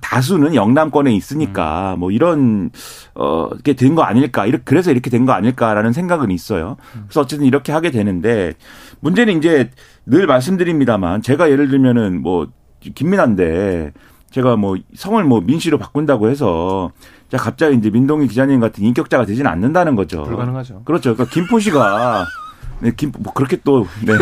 [0.00, 2.00] 다수는 영남권에 있으니까 음.
[2.00, 2.70] 뭐 이런
[3.14, 6.76] 어게 된 거 아닐까 이렇게 그래서 이렇게 된 거 아닐까라는 생각은 있어요.
[6.96, 7.02] 음.
[7.06, 8.54] 그래서 어쨌든 이렇게 하게 되는데
[9.00, 9.70] 문제는 이제
[10.06, 12.48] 늘 말씀드립니다만 제가 예를 들면은 뭐
[12.80, 13.92] 김민아인데
[14.30, 16.90] 제가 뭐 성을 뭐 민씨로 바꾼다고 해서
[17.28, 20.22] 자 갑자기 이제 민동희 기자님 같은 인격자가 되지는 않는다는 거죠.
[20.24, 20.82] 불가능하죠.
[20.84, 21.14] 그렇죠.
[21.14, 22.24] 그러니까 김포시가
[22.80, 24.14] 네, 김, 뭐 그렇게 또, 네.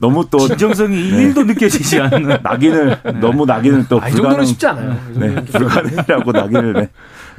[0.00, 0.38] 너무 또.
[0.38, 1.32] 진정성이 네.
[1.32, 2.38] 1도 느껴지지 않는.
[2.42, 3.12] 낙인을, 네.
[3.12, 4.00] 너무 낙인을 또.
[4.00, 4.96] 아, 이 정도는 쉽지 않아요.
[5.14, 5.34] 네.
[5.44, 6.88] 불가능이라고 낙인을, 네.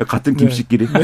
[0.05, 0.45] 같은 네.
[0.45, 0.87] 김씨끼리.
[0.87, 0.99] 네.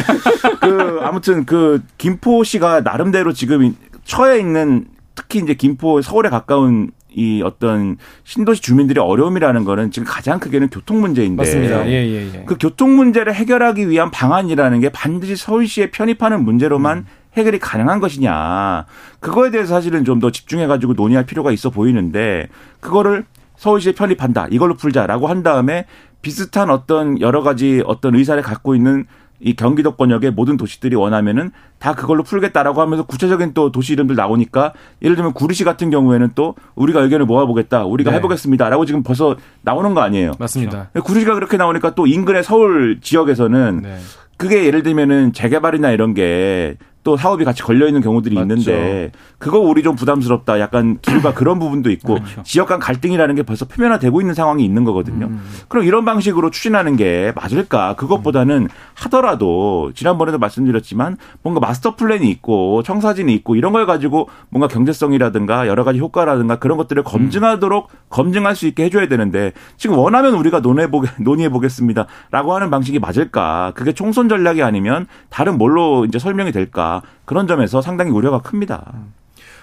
[0.61, 7.97] 그, 아무튼 그, 김포시가 나름대로 지금 처해 있는 특히 이제 김포 서울에 가까운 이 어떤
[8.25, 11.87] 신도시 주민들의 어려움이라는 거는 지금 가장 크게는 교통 문제인데 맞습니다.
[11.87, 12.43] 예, 예, 예.
[12.45, 17.05] 그 교통 문제를 해결하기 위한 방안이라는 게 반드시 서울시에 편입하는 문제로만 음.
[17.37, 18.85] 해결이 가능한 것이냐.
[19.19, 22.47] 그거에 대해서 사실은 좀 더 집중해가지고 논의할 필요가 있어 보이는데
[22.79, 23.25] 그거를
[23.57, 24.47] 서울시에 편입한다.
[24.49, 25.85] 이걸로 풀자라고 한 다음에
[26.21, 29.05] 비슷한 어떤 여러 가지 어떤 의사를 갖고 있는
[29.41, 34.71] 이 경기도권역의 모든 도시들이 원하면은 다 그걸로 풀겠다라고 하면서 구체적인 또 도시 이름들 나오니까
[35.01, 38.17] 예를 들면 구리시 같은 경우에는 또 우리가 의견을 모아보겠다, 우리가 네.
[38.17, 40.31] 해보겠습니다라고 지금 벌써 나오는 거 아니에요?
[40.39, 40.89] 맞습니다.
[41.03, 43.97] 구리시가 그렇게 나오니까 또 인근의 서울 지역에서는 네.
[44.37, 48.55] 그게 예를 들면은 재개발이나 이런 게 또 사업이 같이 걸려 있는 경우들이 맞죠.
[48.55, 50.59] 있는데 그거 우리 좀 부담스럽다.
[50.59, 52.41] 약간 길과 그런 부분도 있고 그렇죠.
[52.43, 55.27] 지역 간 갈등이라는 게 벌써 표면화되고 있는 상황이 있는 거거든요.
[55.27, 55.39] 음.
[55.67, 57.95] 그럼 이런 방식으로 추진하는 게 맞을까?
[57.95, 65.67] 그것보다는 하더라도 지난번에도 말씀드렸지만 뭔가 마스터 플랜이 있고 청사진이 있고 이런 걸 가지고 뭔가 경제성이라든가
[65.67, 67.97] 여러 가지 효과라든가 그런 것들을 검증하도록 음.
[68.09, 73.73] 검증할 수 있게 해줘야 되는데 지금 원하면 우리가 논해 보게 논의해 보겠습니다라고 하는 방식이 맞을까?
[73.75, 76.94] 그게 총선 전략이 아니면 다른 뭘로 이제 설명이 될까?
[77.25, 78.93] 그런 점에서 상당히 우려가 큽니다.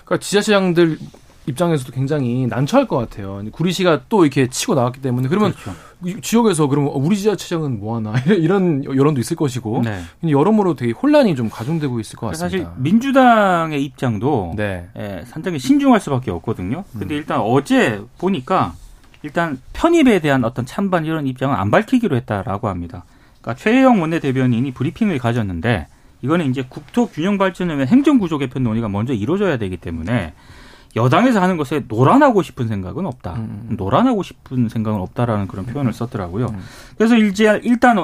[0.05, 0.99] 그러니까 지자체장들
[1.47, 3.43] 입장에서도 굉장히 난처할 것 같아요.
[3.51, 6.21] 구리시가 또 이렇게 치고 나왔기 때문에 그러면 그렇죠.
[6.21, 10.01] 지역에서 그러면 우리 지자체장은 뭐 하나 이런 여론도 있을 것이고 네.
[10.29, 12.49] 여러모로 되게 혼란이 좀 가중되고 있을 것 같습니다.
[12.49, 14.89] 사실 민주당의 입장도 네.
[14.97, 16.85] 예, 상당히 신중할 수밖에 없거든요.
[16.93, 17.19] 근데 음.
[17.19, 18.75] 일단 어제 보니까
[19.23, 23.05] 일단 편입에 대한 어떤 찬반 이런 입장은 안 밝히기로 했다라고 합니다.
[23.41, 25.87] 그러니까 최혜영 원내대변인이 브리핑을 가졌는데
[26.23, 30.35] 이거는 이제 국토 균형 발전을 위한 행정 구조 개편 논의가 먼저 이루어져야 되기 때문에
[30.95, 33.35] 여당에서 하는 것에 노란하고 싶은 생각은 없다.
[33.35, 33.75] 음.
[33.79, 36.47] 노란하고 싶은 생각은 없다라는 그런 표현을 썼더라고요.
[36.47, 36.61] 음.
[36.99, 37.99] 그래서 이제 일단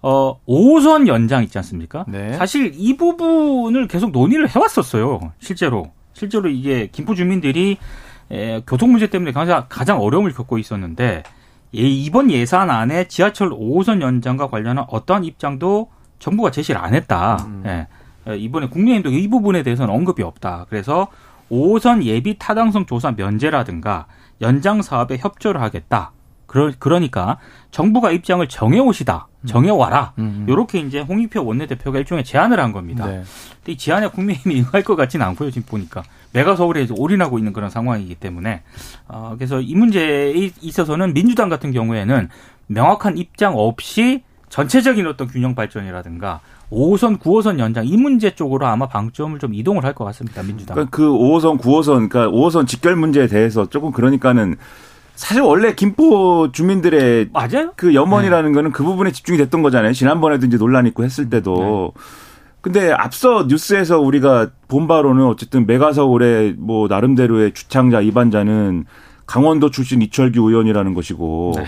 [0.00, 2.04] 어 5선 연장 있지 않습니까?
[2.08, 2.32] 네.
[2.34, 5.32] 사실 이 부분을 계속 논의를 해왔었어요.
[5.40, 7.76] 실제로 실제로 이게 김포 주민들이
[8.30, 11.22] 에, 교통 문제 때문에 가장, 가장 어려움을 겪고 있었는데
[11.74, 15.90] 예, 이번 예산 안에 지하철 5호선 연장과 관련한 어떠한 입장도
[16.22, 17.36] 정부가 제시를 안 했다.
[17.46, 17.62] 음.
[17.66, 18.36] 예.
[18.36, 20.66] 이번에 국민의힘도 이 부분에 대해서는 언급이 없다.
[20.70, 21.08] 그래서
[21.50, 24.06] 5호선 예비 타당성 조사 면제라든가
[24.40, 26.12] 연장 사업에 협조를 하겠다.
[26.46, 27.38] 그러, 그러니까
[27.72, 29.26] 정부가 입장을 정해오시다.
[29.40, 29.46] 음.
[29.46, 30.12] 정해와라.
[30.18, 30.46] 음.
[30.48, 33.06] 요렇게 이제 홍익표 원내대표가 일종의 제안을 한 겁니다.
[33.06, 33.22] 네.
[33.56, 35.50] 근데 이 제안에 국민의힘이 응할 것 같지는 않고요.
[35.50, 36.04] 지금 보니까.
[36.32, 38.62] 메가 서울에 올인하고 있는 그런 상황이기 때문에.
[39.08, 42.28] 어, 그래서 이 문제에 있어서는 민주당 같은 경우에는
[42.68, 44.22] 명확한 입장 없이
[44.52, 49.94] 전체적인 어떤 균형 발전이라든가 5호선, 9호선 연장 이 문제 쪽으로 아마 방점을 좀 이동을 할
[49.94, 50.42] 것 같습니다.
[50.42, 50.74] 민주당.
[50.74, 54.56] 그러니까 그 5호선, 9호선, 그러니까 5호선 직결 문제에 대해서 조금 그러니까는
[55.14, 57.72] 사실 원래 김포 주민들의 맞아요?
[57.76, 58.54] 그 염원이라는 네.
[58.54, 59.94] 거는 그 부분에 집중이 됐던 거잖아요.
[59.94, 61.94] 지난번에도 이제 논란 있고 했을 때도.
[61.96, 62.02] 네.
[62.60, 68.84] 근데 앞서 뉴스에서 우리가 본 바로는 어쨌든 메가서울의 뭐 나름대로의 주창자 이반자는
[69.24, 71.64] 강원도 출신 이철규 의원이라는 것이고 네.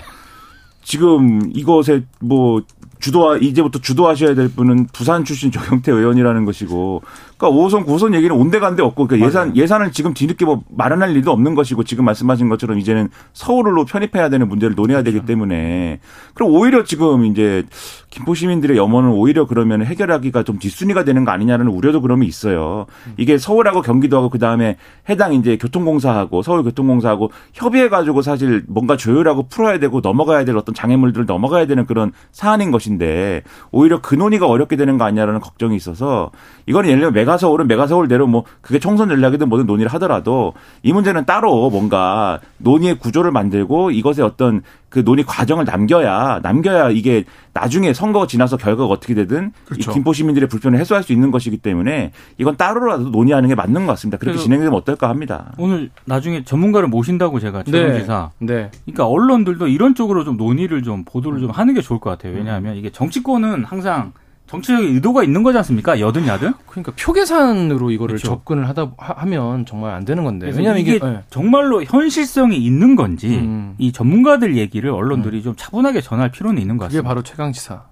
[0.85, 2.61] 지금 이것에 뭐
[2.99, 7.03] 주도 이제부터 주도하셔야 될 분은 부산 출신 조경태 의원이라는 것이고
[7.37, 11.55] 그러니까 5호선 9호선 얘기는 온데간데 없고 그러니까 예산 예산을 지금 뒤늦게 뭐 마련할 일도 없는
[11.55, 15.17] 것이고 지금 말씀하신 것처럼 이제는 서울로 편입해야 되는 문제를 논해야 그렇죠.
[15.17, 15.99] 되기 때문에
[16.33, 17.63] 그럼 오히려 지금 이제
[18.09, 22.85] 김포 시민들의 염원은 오히려 그러면 해결하기가 좀 뒷순위가 되는 거 아니냐는 우려도 그러면 있어요.
[23.17, 24.77] 이게 서울하고 경기도하고 그 다음에
[25.09, 31.25] 해당 이제 교통공사하고 서울교통공사하고 협의해 가지고 사실 뭔가 조율하고 풀어야 되고 넘어가야 될 어떤 장애물들을
[31.25, 36.31] 넘어가야 되는 그런 사안인 것인데 오히려 그 논의가 어렵게 되는 거 아니냐라는 걱정이 있어서
[36.67, 41.69] 이거는 예를 들면 메가서울은 메가서울대로 뭐 그게 총선 전략이든 뭐든 논의를 하더라도 이 문제는 따로
[41.69, 48.55] 뭔가 논의의 구조를 만들고 이것의 어떤 그 논의 과정을 남겨야 남겨야 이게 나중에 선거 지나서
[48.55, 49.91] 결과가 어떻게 되든 그렇죠.
[49.91, 53.91] 이 김포 시민들의 불편을 해소할 수 있는 것이기 때문에 이건 따로라도 논의하는 게 맞는 것
[53.93, 54.17] 같습니다.
[54.17, 55.51] 그렇게 진행되면 어떨까 합니다.
[55.57, 58.31] 오늘 나중에 전문가를 모신다고 제가 최동지사.
[58.39, 58.53] 네.
[58.53, 58.71] 네.
[58.85, 62.33] 그러니까 언론들도 이런 쪽으로 좀 논의를 좀 보도를 좀 하는 게 좋을 것 같아요.
[62.33, 64.13] 왜냐하면 이게 정치권은 항상
[64.47, 65.99] 정치적인 의도가 있는 거지 않습니까?
[65.99, 66.53] 여든 야든.
[66.67, 68.27] 그러니까 표 계산으로 이거를 그렇죠.
[68.27, 70.47] 접근을 하다 하 면 정말 안 되는 건데.
[70.47, 71.23] 왜냐하면 이게, 이게 네.
[71.31, 73.73] 정말로 현실성이 있는 건지 음.
[73.79, 75.43] 이 전문가들 얘기를 언론들이 음.
[75.43, 77.01] 좀 차분하게 전할 필요는 있는 것 같습니다.
[77.01, 77.85] 그게 바로 최강 지사.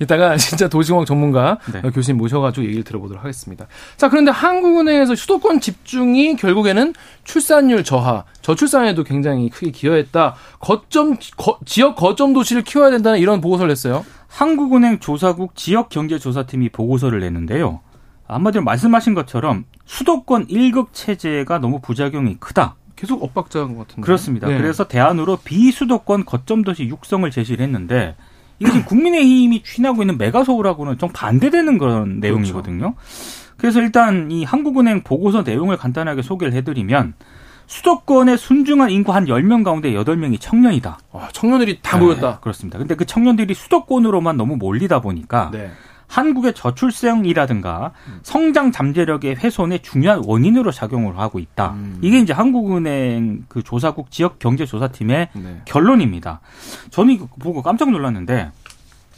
[0.00, 1.82] 이따가 진짜 도시공학 전문가 네.
[1.90, 3.66] 교수님 모셔가지고 얘기를 들어보도록 하겠습니다.
[3.96, 10.34] 자, 그런데 한국은행에서 수도권 집중이 결국에는 출산율 저하, 저출산에도 굉장히 크게 기여했다.
[10.58, 14.04] 거점, 거, 지역 거점 도시를 키워야 된다는 이런 보고서를 냈어요.
[14.28, 17.80] 한국은행 조사국 지역경제조사팀이 보고서를 냈는데요.
[18.26, 22.76] 한마디로 말씀하신 것처럼 수도권 1급 체제가 너무 부작용이 크다.
[22.94, 24.02] 계속 엇박자인 것 같은데.
[24.02, 24.46] 그렇습니다.
[24.46, 24.58] 네.
[24.58, 28.14] 그래서 대안으로 비수도권 거점 도시 육성을 제시를 했는데
[28.60, 32.20] 이게 지금 국민의힘이 추진하고 있는 메가서울하고는 좀 반대되는 그런 그렇죠.
[32.20, 32.94] 내용이거든요.
[33.56, 37.14] 그래서 일단 이 한국은행 보고서 내용을 간단하게 소개를 해드리면
[37.66, 40.98] 수도권의 순중한 인구 한 10명 가운데 8명이 청년이다.
[41.12, 42.40] 와, 청년들이 다 네, 모였다.
[42.40, 42.78] 그렇습니다.
[42.78, 45.70] 근데 그 청년들이 수도권으로만 너무 몰리다 보니까 네.
[46.10, 48.18] 한국의 저출생이라든가 음.
[48.22, 51.70] 성장 잠재력의 훼손의 중요한 원인으로 작용을 하고 있다.
[51.70, 51.98] 음.
[52.02, 55.62] 이게 이제 한국은행 그 조사국 지역 경제 조사팀의 네.
[55.66, 56.40] 결론입니다.
[56.90, 58.50] 저는 이거 보고 깜짝 놀랐는데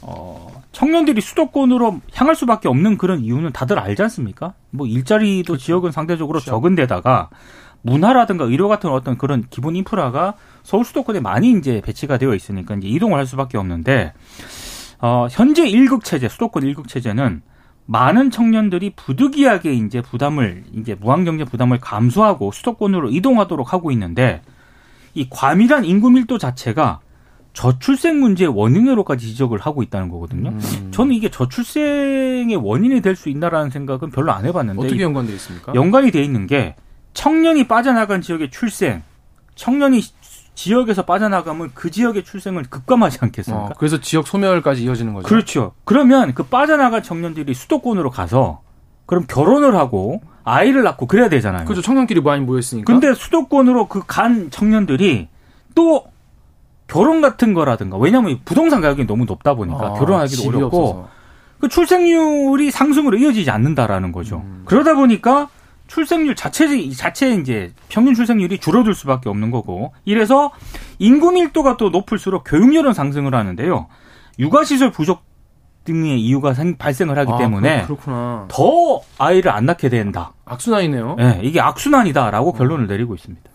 [0.01, 4.53] 어, 청년들이 수도권으로 향할 수밖에 없는 그런 이유는 다들 알지 않습니까?
[4.69, 5.65] 뭐 일자리도 그렇죠.
[5.65, 6.51] 지역은 상대적으로 그렇죠.
[6.51, 7.29] 적은 데다가
[7.81, 12.87] 문화라든가 의료 같은 어떤 그런 기본 인프라가 서울 수도권에 많이 이제 배치가 되어 있으니까 이제
[12.87, 14.13] 이동을 할 수밖에 없는데
[15.03, 17.41] 어, 현재 일극 체제, 수도권 일극 체제는
[17.85, 24.41] 많은 청년들이 부득이하게 이제 부담을 이제 무한 경제 부담을 감수하고 수도권으로 이동하도록 하고 있는데
[25.13, 27.01] 이 과밀한 인구 밀도 자체가
[27.51, 30.51] 저출생 문제의 원인으로까지 지적을 하고 있다는 거거든요.
[30.51, 30.87] 음.
[30.91, 35.75] 저는 이게 저출생의 원인이 될 수 있나라는 생각은 별로 안 해봤는데 어떻게 연관돼 있습니까?
[35.75, 36.75] 연관이 돼 있는 게
[37.13, 39.03] 청년이 빠져나간 지역의 출생,
[39.55, 39.99] 청년이
[40.55, 43.65] 지역에서 빠져나가면 그 지역의 출생을 급감하지 않겠습니까?
[43.65, 45.27] 어, 그래서 지역 소멸까지 이어지는 거죠.
[45.27, 45.73] 그렇죠.
[45.83, 48.61] 그러면 그 빠져나간 청년들이 수도권으로 가서
[49.05, 51.65] 그럼 결혼을 하고 아이를 낳고 그래야 되잖아요.
[51.65, 51.81] 그렇죠.
[51.81, 52.91] 청년끼리 많이 모였으니까.
[52.91, 55.27] 근데 수도권으로 그 간 청년들이
[55.75, 56.05] 또
[56.87, 61.07] 결혼 같은 거라든가 왜냐하면 부동산 가격이 너무 높다 보니까 아, 결혼하기도 어렵고 없어서.
[61.59, 64.43] 그 출생률이 상승으로 이어지지 않는다라는 거죠.
[64.45, 64.63] 음.
[64.65, 65.47] 그러다 보니까
[65.93, 70.51] 출생률 자체 자체 이제 평균 출생률이 줄어들 수밖에 없는 거고 이래서
[70.97, 73.87] 인구 밀도가 또 높을수록 교육열은 상승을 하는데요.
[74.39, 75.21] 육아 시설 부족
[75.83, 78.47] 등의 이유가 생, 발생을 하기 아, 때문에 그렇구나.
[78.47, 80.33] 더 아이를 안 낳게 된다.
[80.45, 81.15] 악순환이네요.
[81.19, 82.53] 네, 이게 악순환이다라고 어.
[82.53, 83.51] 결론을 내리고 있습니다.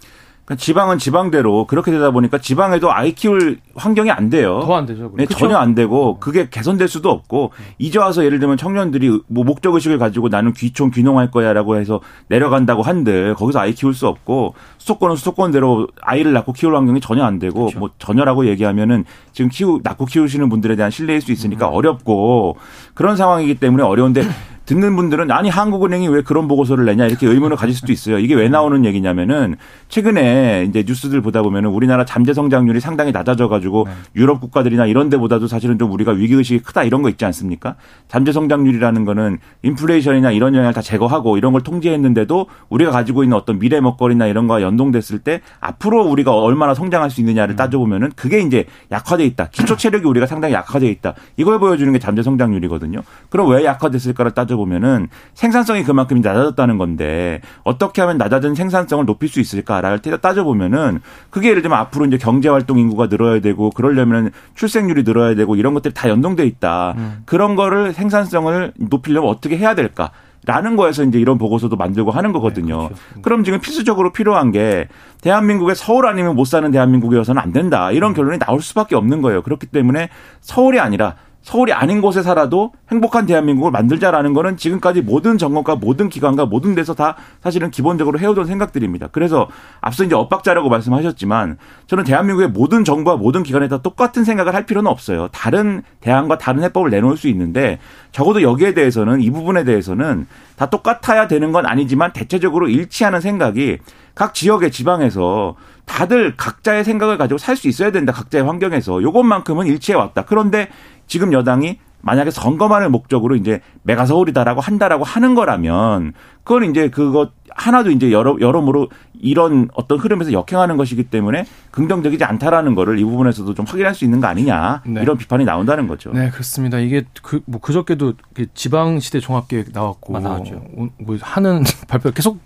[0.48, 4.60] 그러니까 지방은 지방대로 그렇게 되다 보니까 지방에도 아이 키울 환경이 안 돼요.
[4.64, 5.12] 더 안 되죠.
[5.14, 9.74] 네, 전혀 안 되고 그게 개선될 수도 없고 이제 와서 예를 들면 청년들이 뭐 목적
[9.74, 15.16] 의식을 가지고 나는 귀촌 귀농할 거야라고 해서 내려간다고 한들 거기서 아이 키울 수 없고 수도권은
[15.16, 17.78] 수도권대로 아이를 낳고 키울 환경이 전혀 안 되고 그렇죠.
[17.78, 21.74] 뭐 전혀라고 얘기하면은 지금 키우 낳고 키우시는 분들에 대한 신뢰일 수 있으니까 음.
[21.74, 22.56] 어렵고
[22.94, 24.22] 그런 상황이기 때문에 어려운데
[24.68, 28.18] 듣는 분들은 아니 한국은행이 왜 그런 보고서를 내냐 이렇게 의문을 가질 수도 있어요.
[28.18, 29.56] 이게 왜 나오는 얘기냐면은
[29.88, 33.92] 최근에 이제 뉴스들 보다 보면은 우리나라 잠재 성장률이 상당히 낮아져 가지고 네.
[34.16, 37.76] 유럽 국가들이나 이런 데보다도 사실은 좀 우리가 위기 의식이 크다 이런 거 있지 않습니까?
[38.08, 43.58] 잠재 성장률이라는 거는 인플레이션이나 이런 영향을 다 제거하고 이런 걸 통제했는데도 우리가 가지고 있는 어떤
[43.58, 47.56] 미래 먹거리나 이런 거와 연동됐을 때 앞으로 우리가 얼마나 성장할 수 있느냐를 음.
[47.56, 49.48] 따져보면은 그게 이제 약화돼 있다.
[49.48, 51.14] 기초 체력이 우리가 상당히 약화돼 있다.
[51.38, 53.00] 이걸 보여주는 게 잠재 성장률이거든요.
[53.30, 59.40] 그럼 왜 약화됐을까를 따져 보면은 생산성이 그만큼 낮아졌다는 건데 어떻게 하면 낮아진 생산성을 높일 수
[59.40, 65.34] 있을까를 따져보면은 그게 예를 들면 앞으로 이제 경제 활동 인구가 늘어야 되고 그러려면 출생률이 늘어야
[65.34, 66.94] 되고 이런 것들이 다 연동돼 있다.
[66.98, 67.22] 음.
[67.24, 70.10] 그런 거를 생산성을 높이려면 어떻게 해야 될까?
[70.46, 72.82] 라는 거에서 이제 이런 보고서도 만들고 하는 거거든요.
[72.82, 73.22] 네, 그렇죠.
[73.22, 74.88] 그럼 지금 필수적으로 필요한 게
[75.20, 77.90] 대한민국의 서울 아니면 못 사는 대한민국이어서는 안 된다.
[77.90, 78.14] 이런 음.
[78.14, 79.42] 결론이 나올 수밖에 없는 거예요.
[79.42, 80.08] 그렇기 때문에
[80.40, 81.16] 서울이 아니라
[81.48, 86.92] 서울이 아닌 곳에 살아도 행복한 대한민국을 만들자라는 거는 지금까지 모든 정권과 모든 기관과 모든 데서
[86.92, 89.08] 다 사실은 기본적으로 해오던 생각들입니다.
[89.12, 89.48] 그래서
[89.80, 91.56] 앞서 이제 엇박자라고 말씀하셨지만
[91.86, 95.28] 저는 대한민국의 모든 정부와 모든 기관에 다 똑같은 생각을 할 필요는 없어요.
[95.28, 97.78] 다른 대안과 다른 해법을 내놓을 수 있는데
[98.12, 103.78] 적어도 여기에 대해서는 이 부분에 대해서는 다 똑같아야 되는 건 아니지만 대체적으로 일치하는 생각이
[104.14, 105.56] 각 지역의 지방에서
[105.86, 108.12] 다들 각자의 생각을 가지고 살 수 있어야 된다.
[108.12, 109.02] 각자의 환경에서.
[109.02, 110.24] 요것만큼은 일치해 왔다.
[110.26, 110.68] 그런데
[111.08, 116.12] 지금 여당이 만약에 선거만을 목적으로 이제 메가 서울이다라고 한다라고 하는 거라면
[116.44, 118.88] 그건 이제 그것 하나도 이제 여러 여러모로
[119.20, 124.20] 이런 어떤 흐름에서 역행하는 것이기 때문에 긍정적이지 않다라는 거를 이 부분에서도 좀 확인할 수 있는
[124.20, 125.02] 거 아니냐 네.
[125.02, 126.12] 이런 비판이 나온다는 거죠.
[126.12, 126.78] 네 그렇습니다.
[126.78, 128.14] 이게 그 뭐 그저께도
[128.54, 130.62] 지방시대 종합계획 나왔고 아, 나왔죠.
[130.98, 132.38] 뭐 하는 발표 계속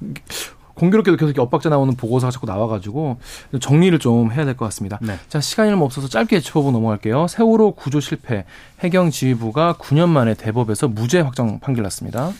[0.75, 3.19] 공교롭게도 계속 엇박자 나오는 보고서가 자꾸 나와가지고
[3.61, 4.99] 정리를 좀 해야 될 것 같습니다.
[5.03, 5.19] 네.
[5.29, 7.27] 자 시간이 너무 없어서 짧게 짚어보고 넘어갈게요.
[7.29, 8.45] 세월호 구조 실패
[8.81, 12.31] 해경 지휘부가 9년 만에 대법에서 무죄 확정 판결 났습니다.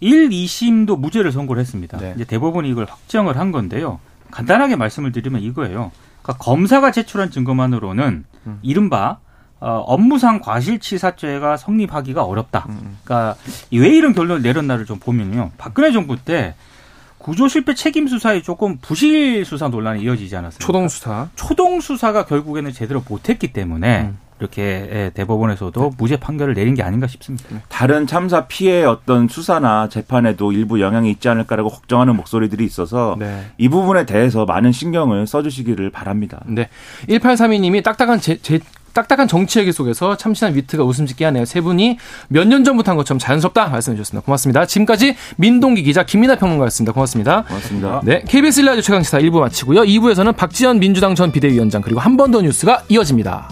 [0.00, 1.98] 1, 2심도 무죄를 선고를 했습니다.
[1.98, 2.12] 네.
[2.16, 4.00] 이제 대법원이 이걸 확정을 한 건데요.
[4.30, 5.92] 간단하게 말씀을 드리면 이거예요.
[6.22, 8.58] 그러니까 검사가 제출한 증거만으로는 음.
[8.62, 9.18] 이른바
[9.60, 12.64] 어, 업무상 과실치사죄가 성립하기가 어렵다.
[12.70, 12.78] 음.
[12.82, 12.98] 음.
[13.04, 13.36] 그러니까
[13.72, 15.50] 왜 이런 결론을 내렸나를 좀 보면요.
[15.58, 16.54] 박근혜 정부 때
[17.20, 20.66] 구조 실패 책임 수사에 조금 부실 수사 논란이 이어지지 않았습니까?
[20.66, 21.28] 초동 수사.
[21.36, 24.18] 초동 수사가 결국에는 제대로 못했기 때문에 음.
[24.40, 25.90] 이렇게 예, 대법원에서도 네.
[25.98, 27.44] 무죄 판결을 내린 게 아닌가 싶습니다.
[27.50, 27.60] 네.
[27.68, 33.44] 다른 참사 피해 어떤 수사나 재판에도 일부 영향이 있지 않을까라고 걱정하는 목소리들이 있어서 네.
[33.58, 36.40] 이 부분에 대해서 많은 신경을 써주시기를 바랍니다.
[36.46, 36.70] 네.
[37.06, 38.60] 1832님이 딱딱한 제, 제,
[38.92, 41.44] 딱딱한 정치 얘기 속에서 참신한 위트가 웃음 짓게 하네요.
[41.44, 41.98] 세 분이
[42.28, 44.24] 몇 년 전부터 한 것처럼 자연스럽다 말씀해 주셨습니다.
[44.24, 44.66] 고맙습니다.
[44.66, 46.92] 지금까지 민동기 기자 김민아 평론가였습니다.
[46.92, 47.42] 고맙습니다.
[47.44, 48.00] 고맙습니다.
[48.04, 49.82] 네, KBS 일라디오 최강시사 1부 마치고요.
[49.82, 53.48] 2부에서는 박지원 민주당 전 비대위원장 그리고 한 번 더 뉴스가 이어집니다.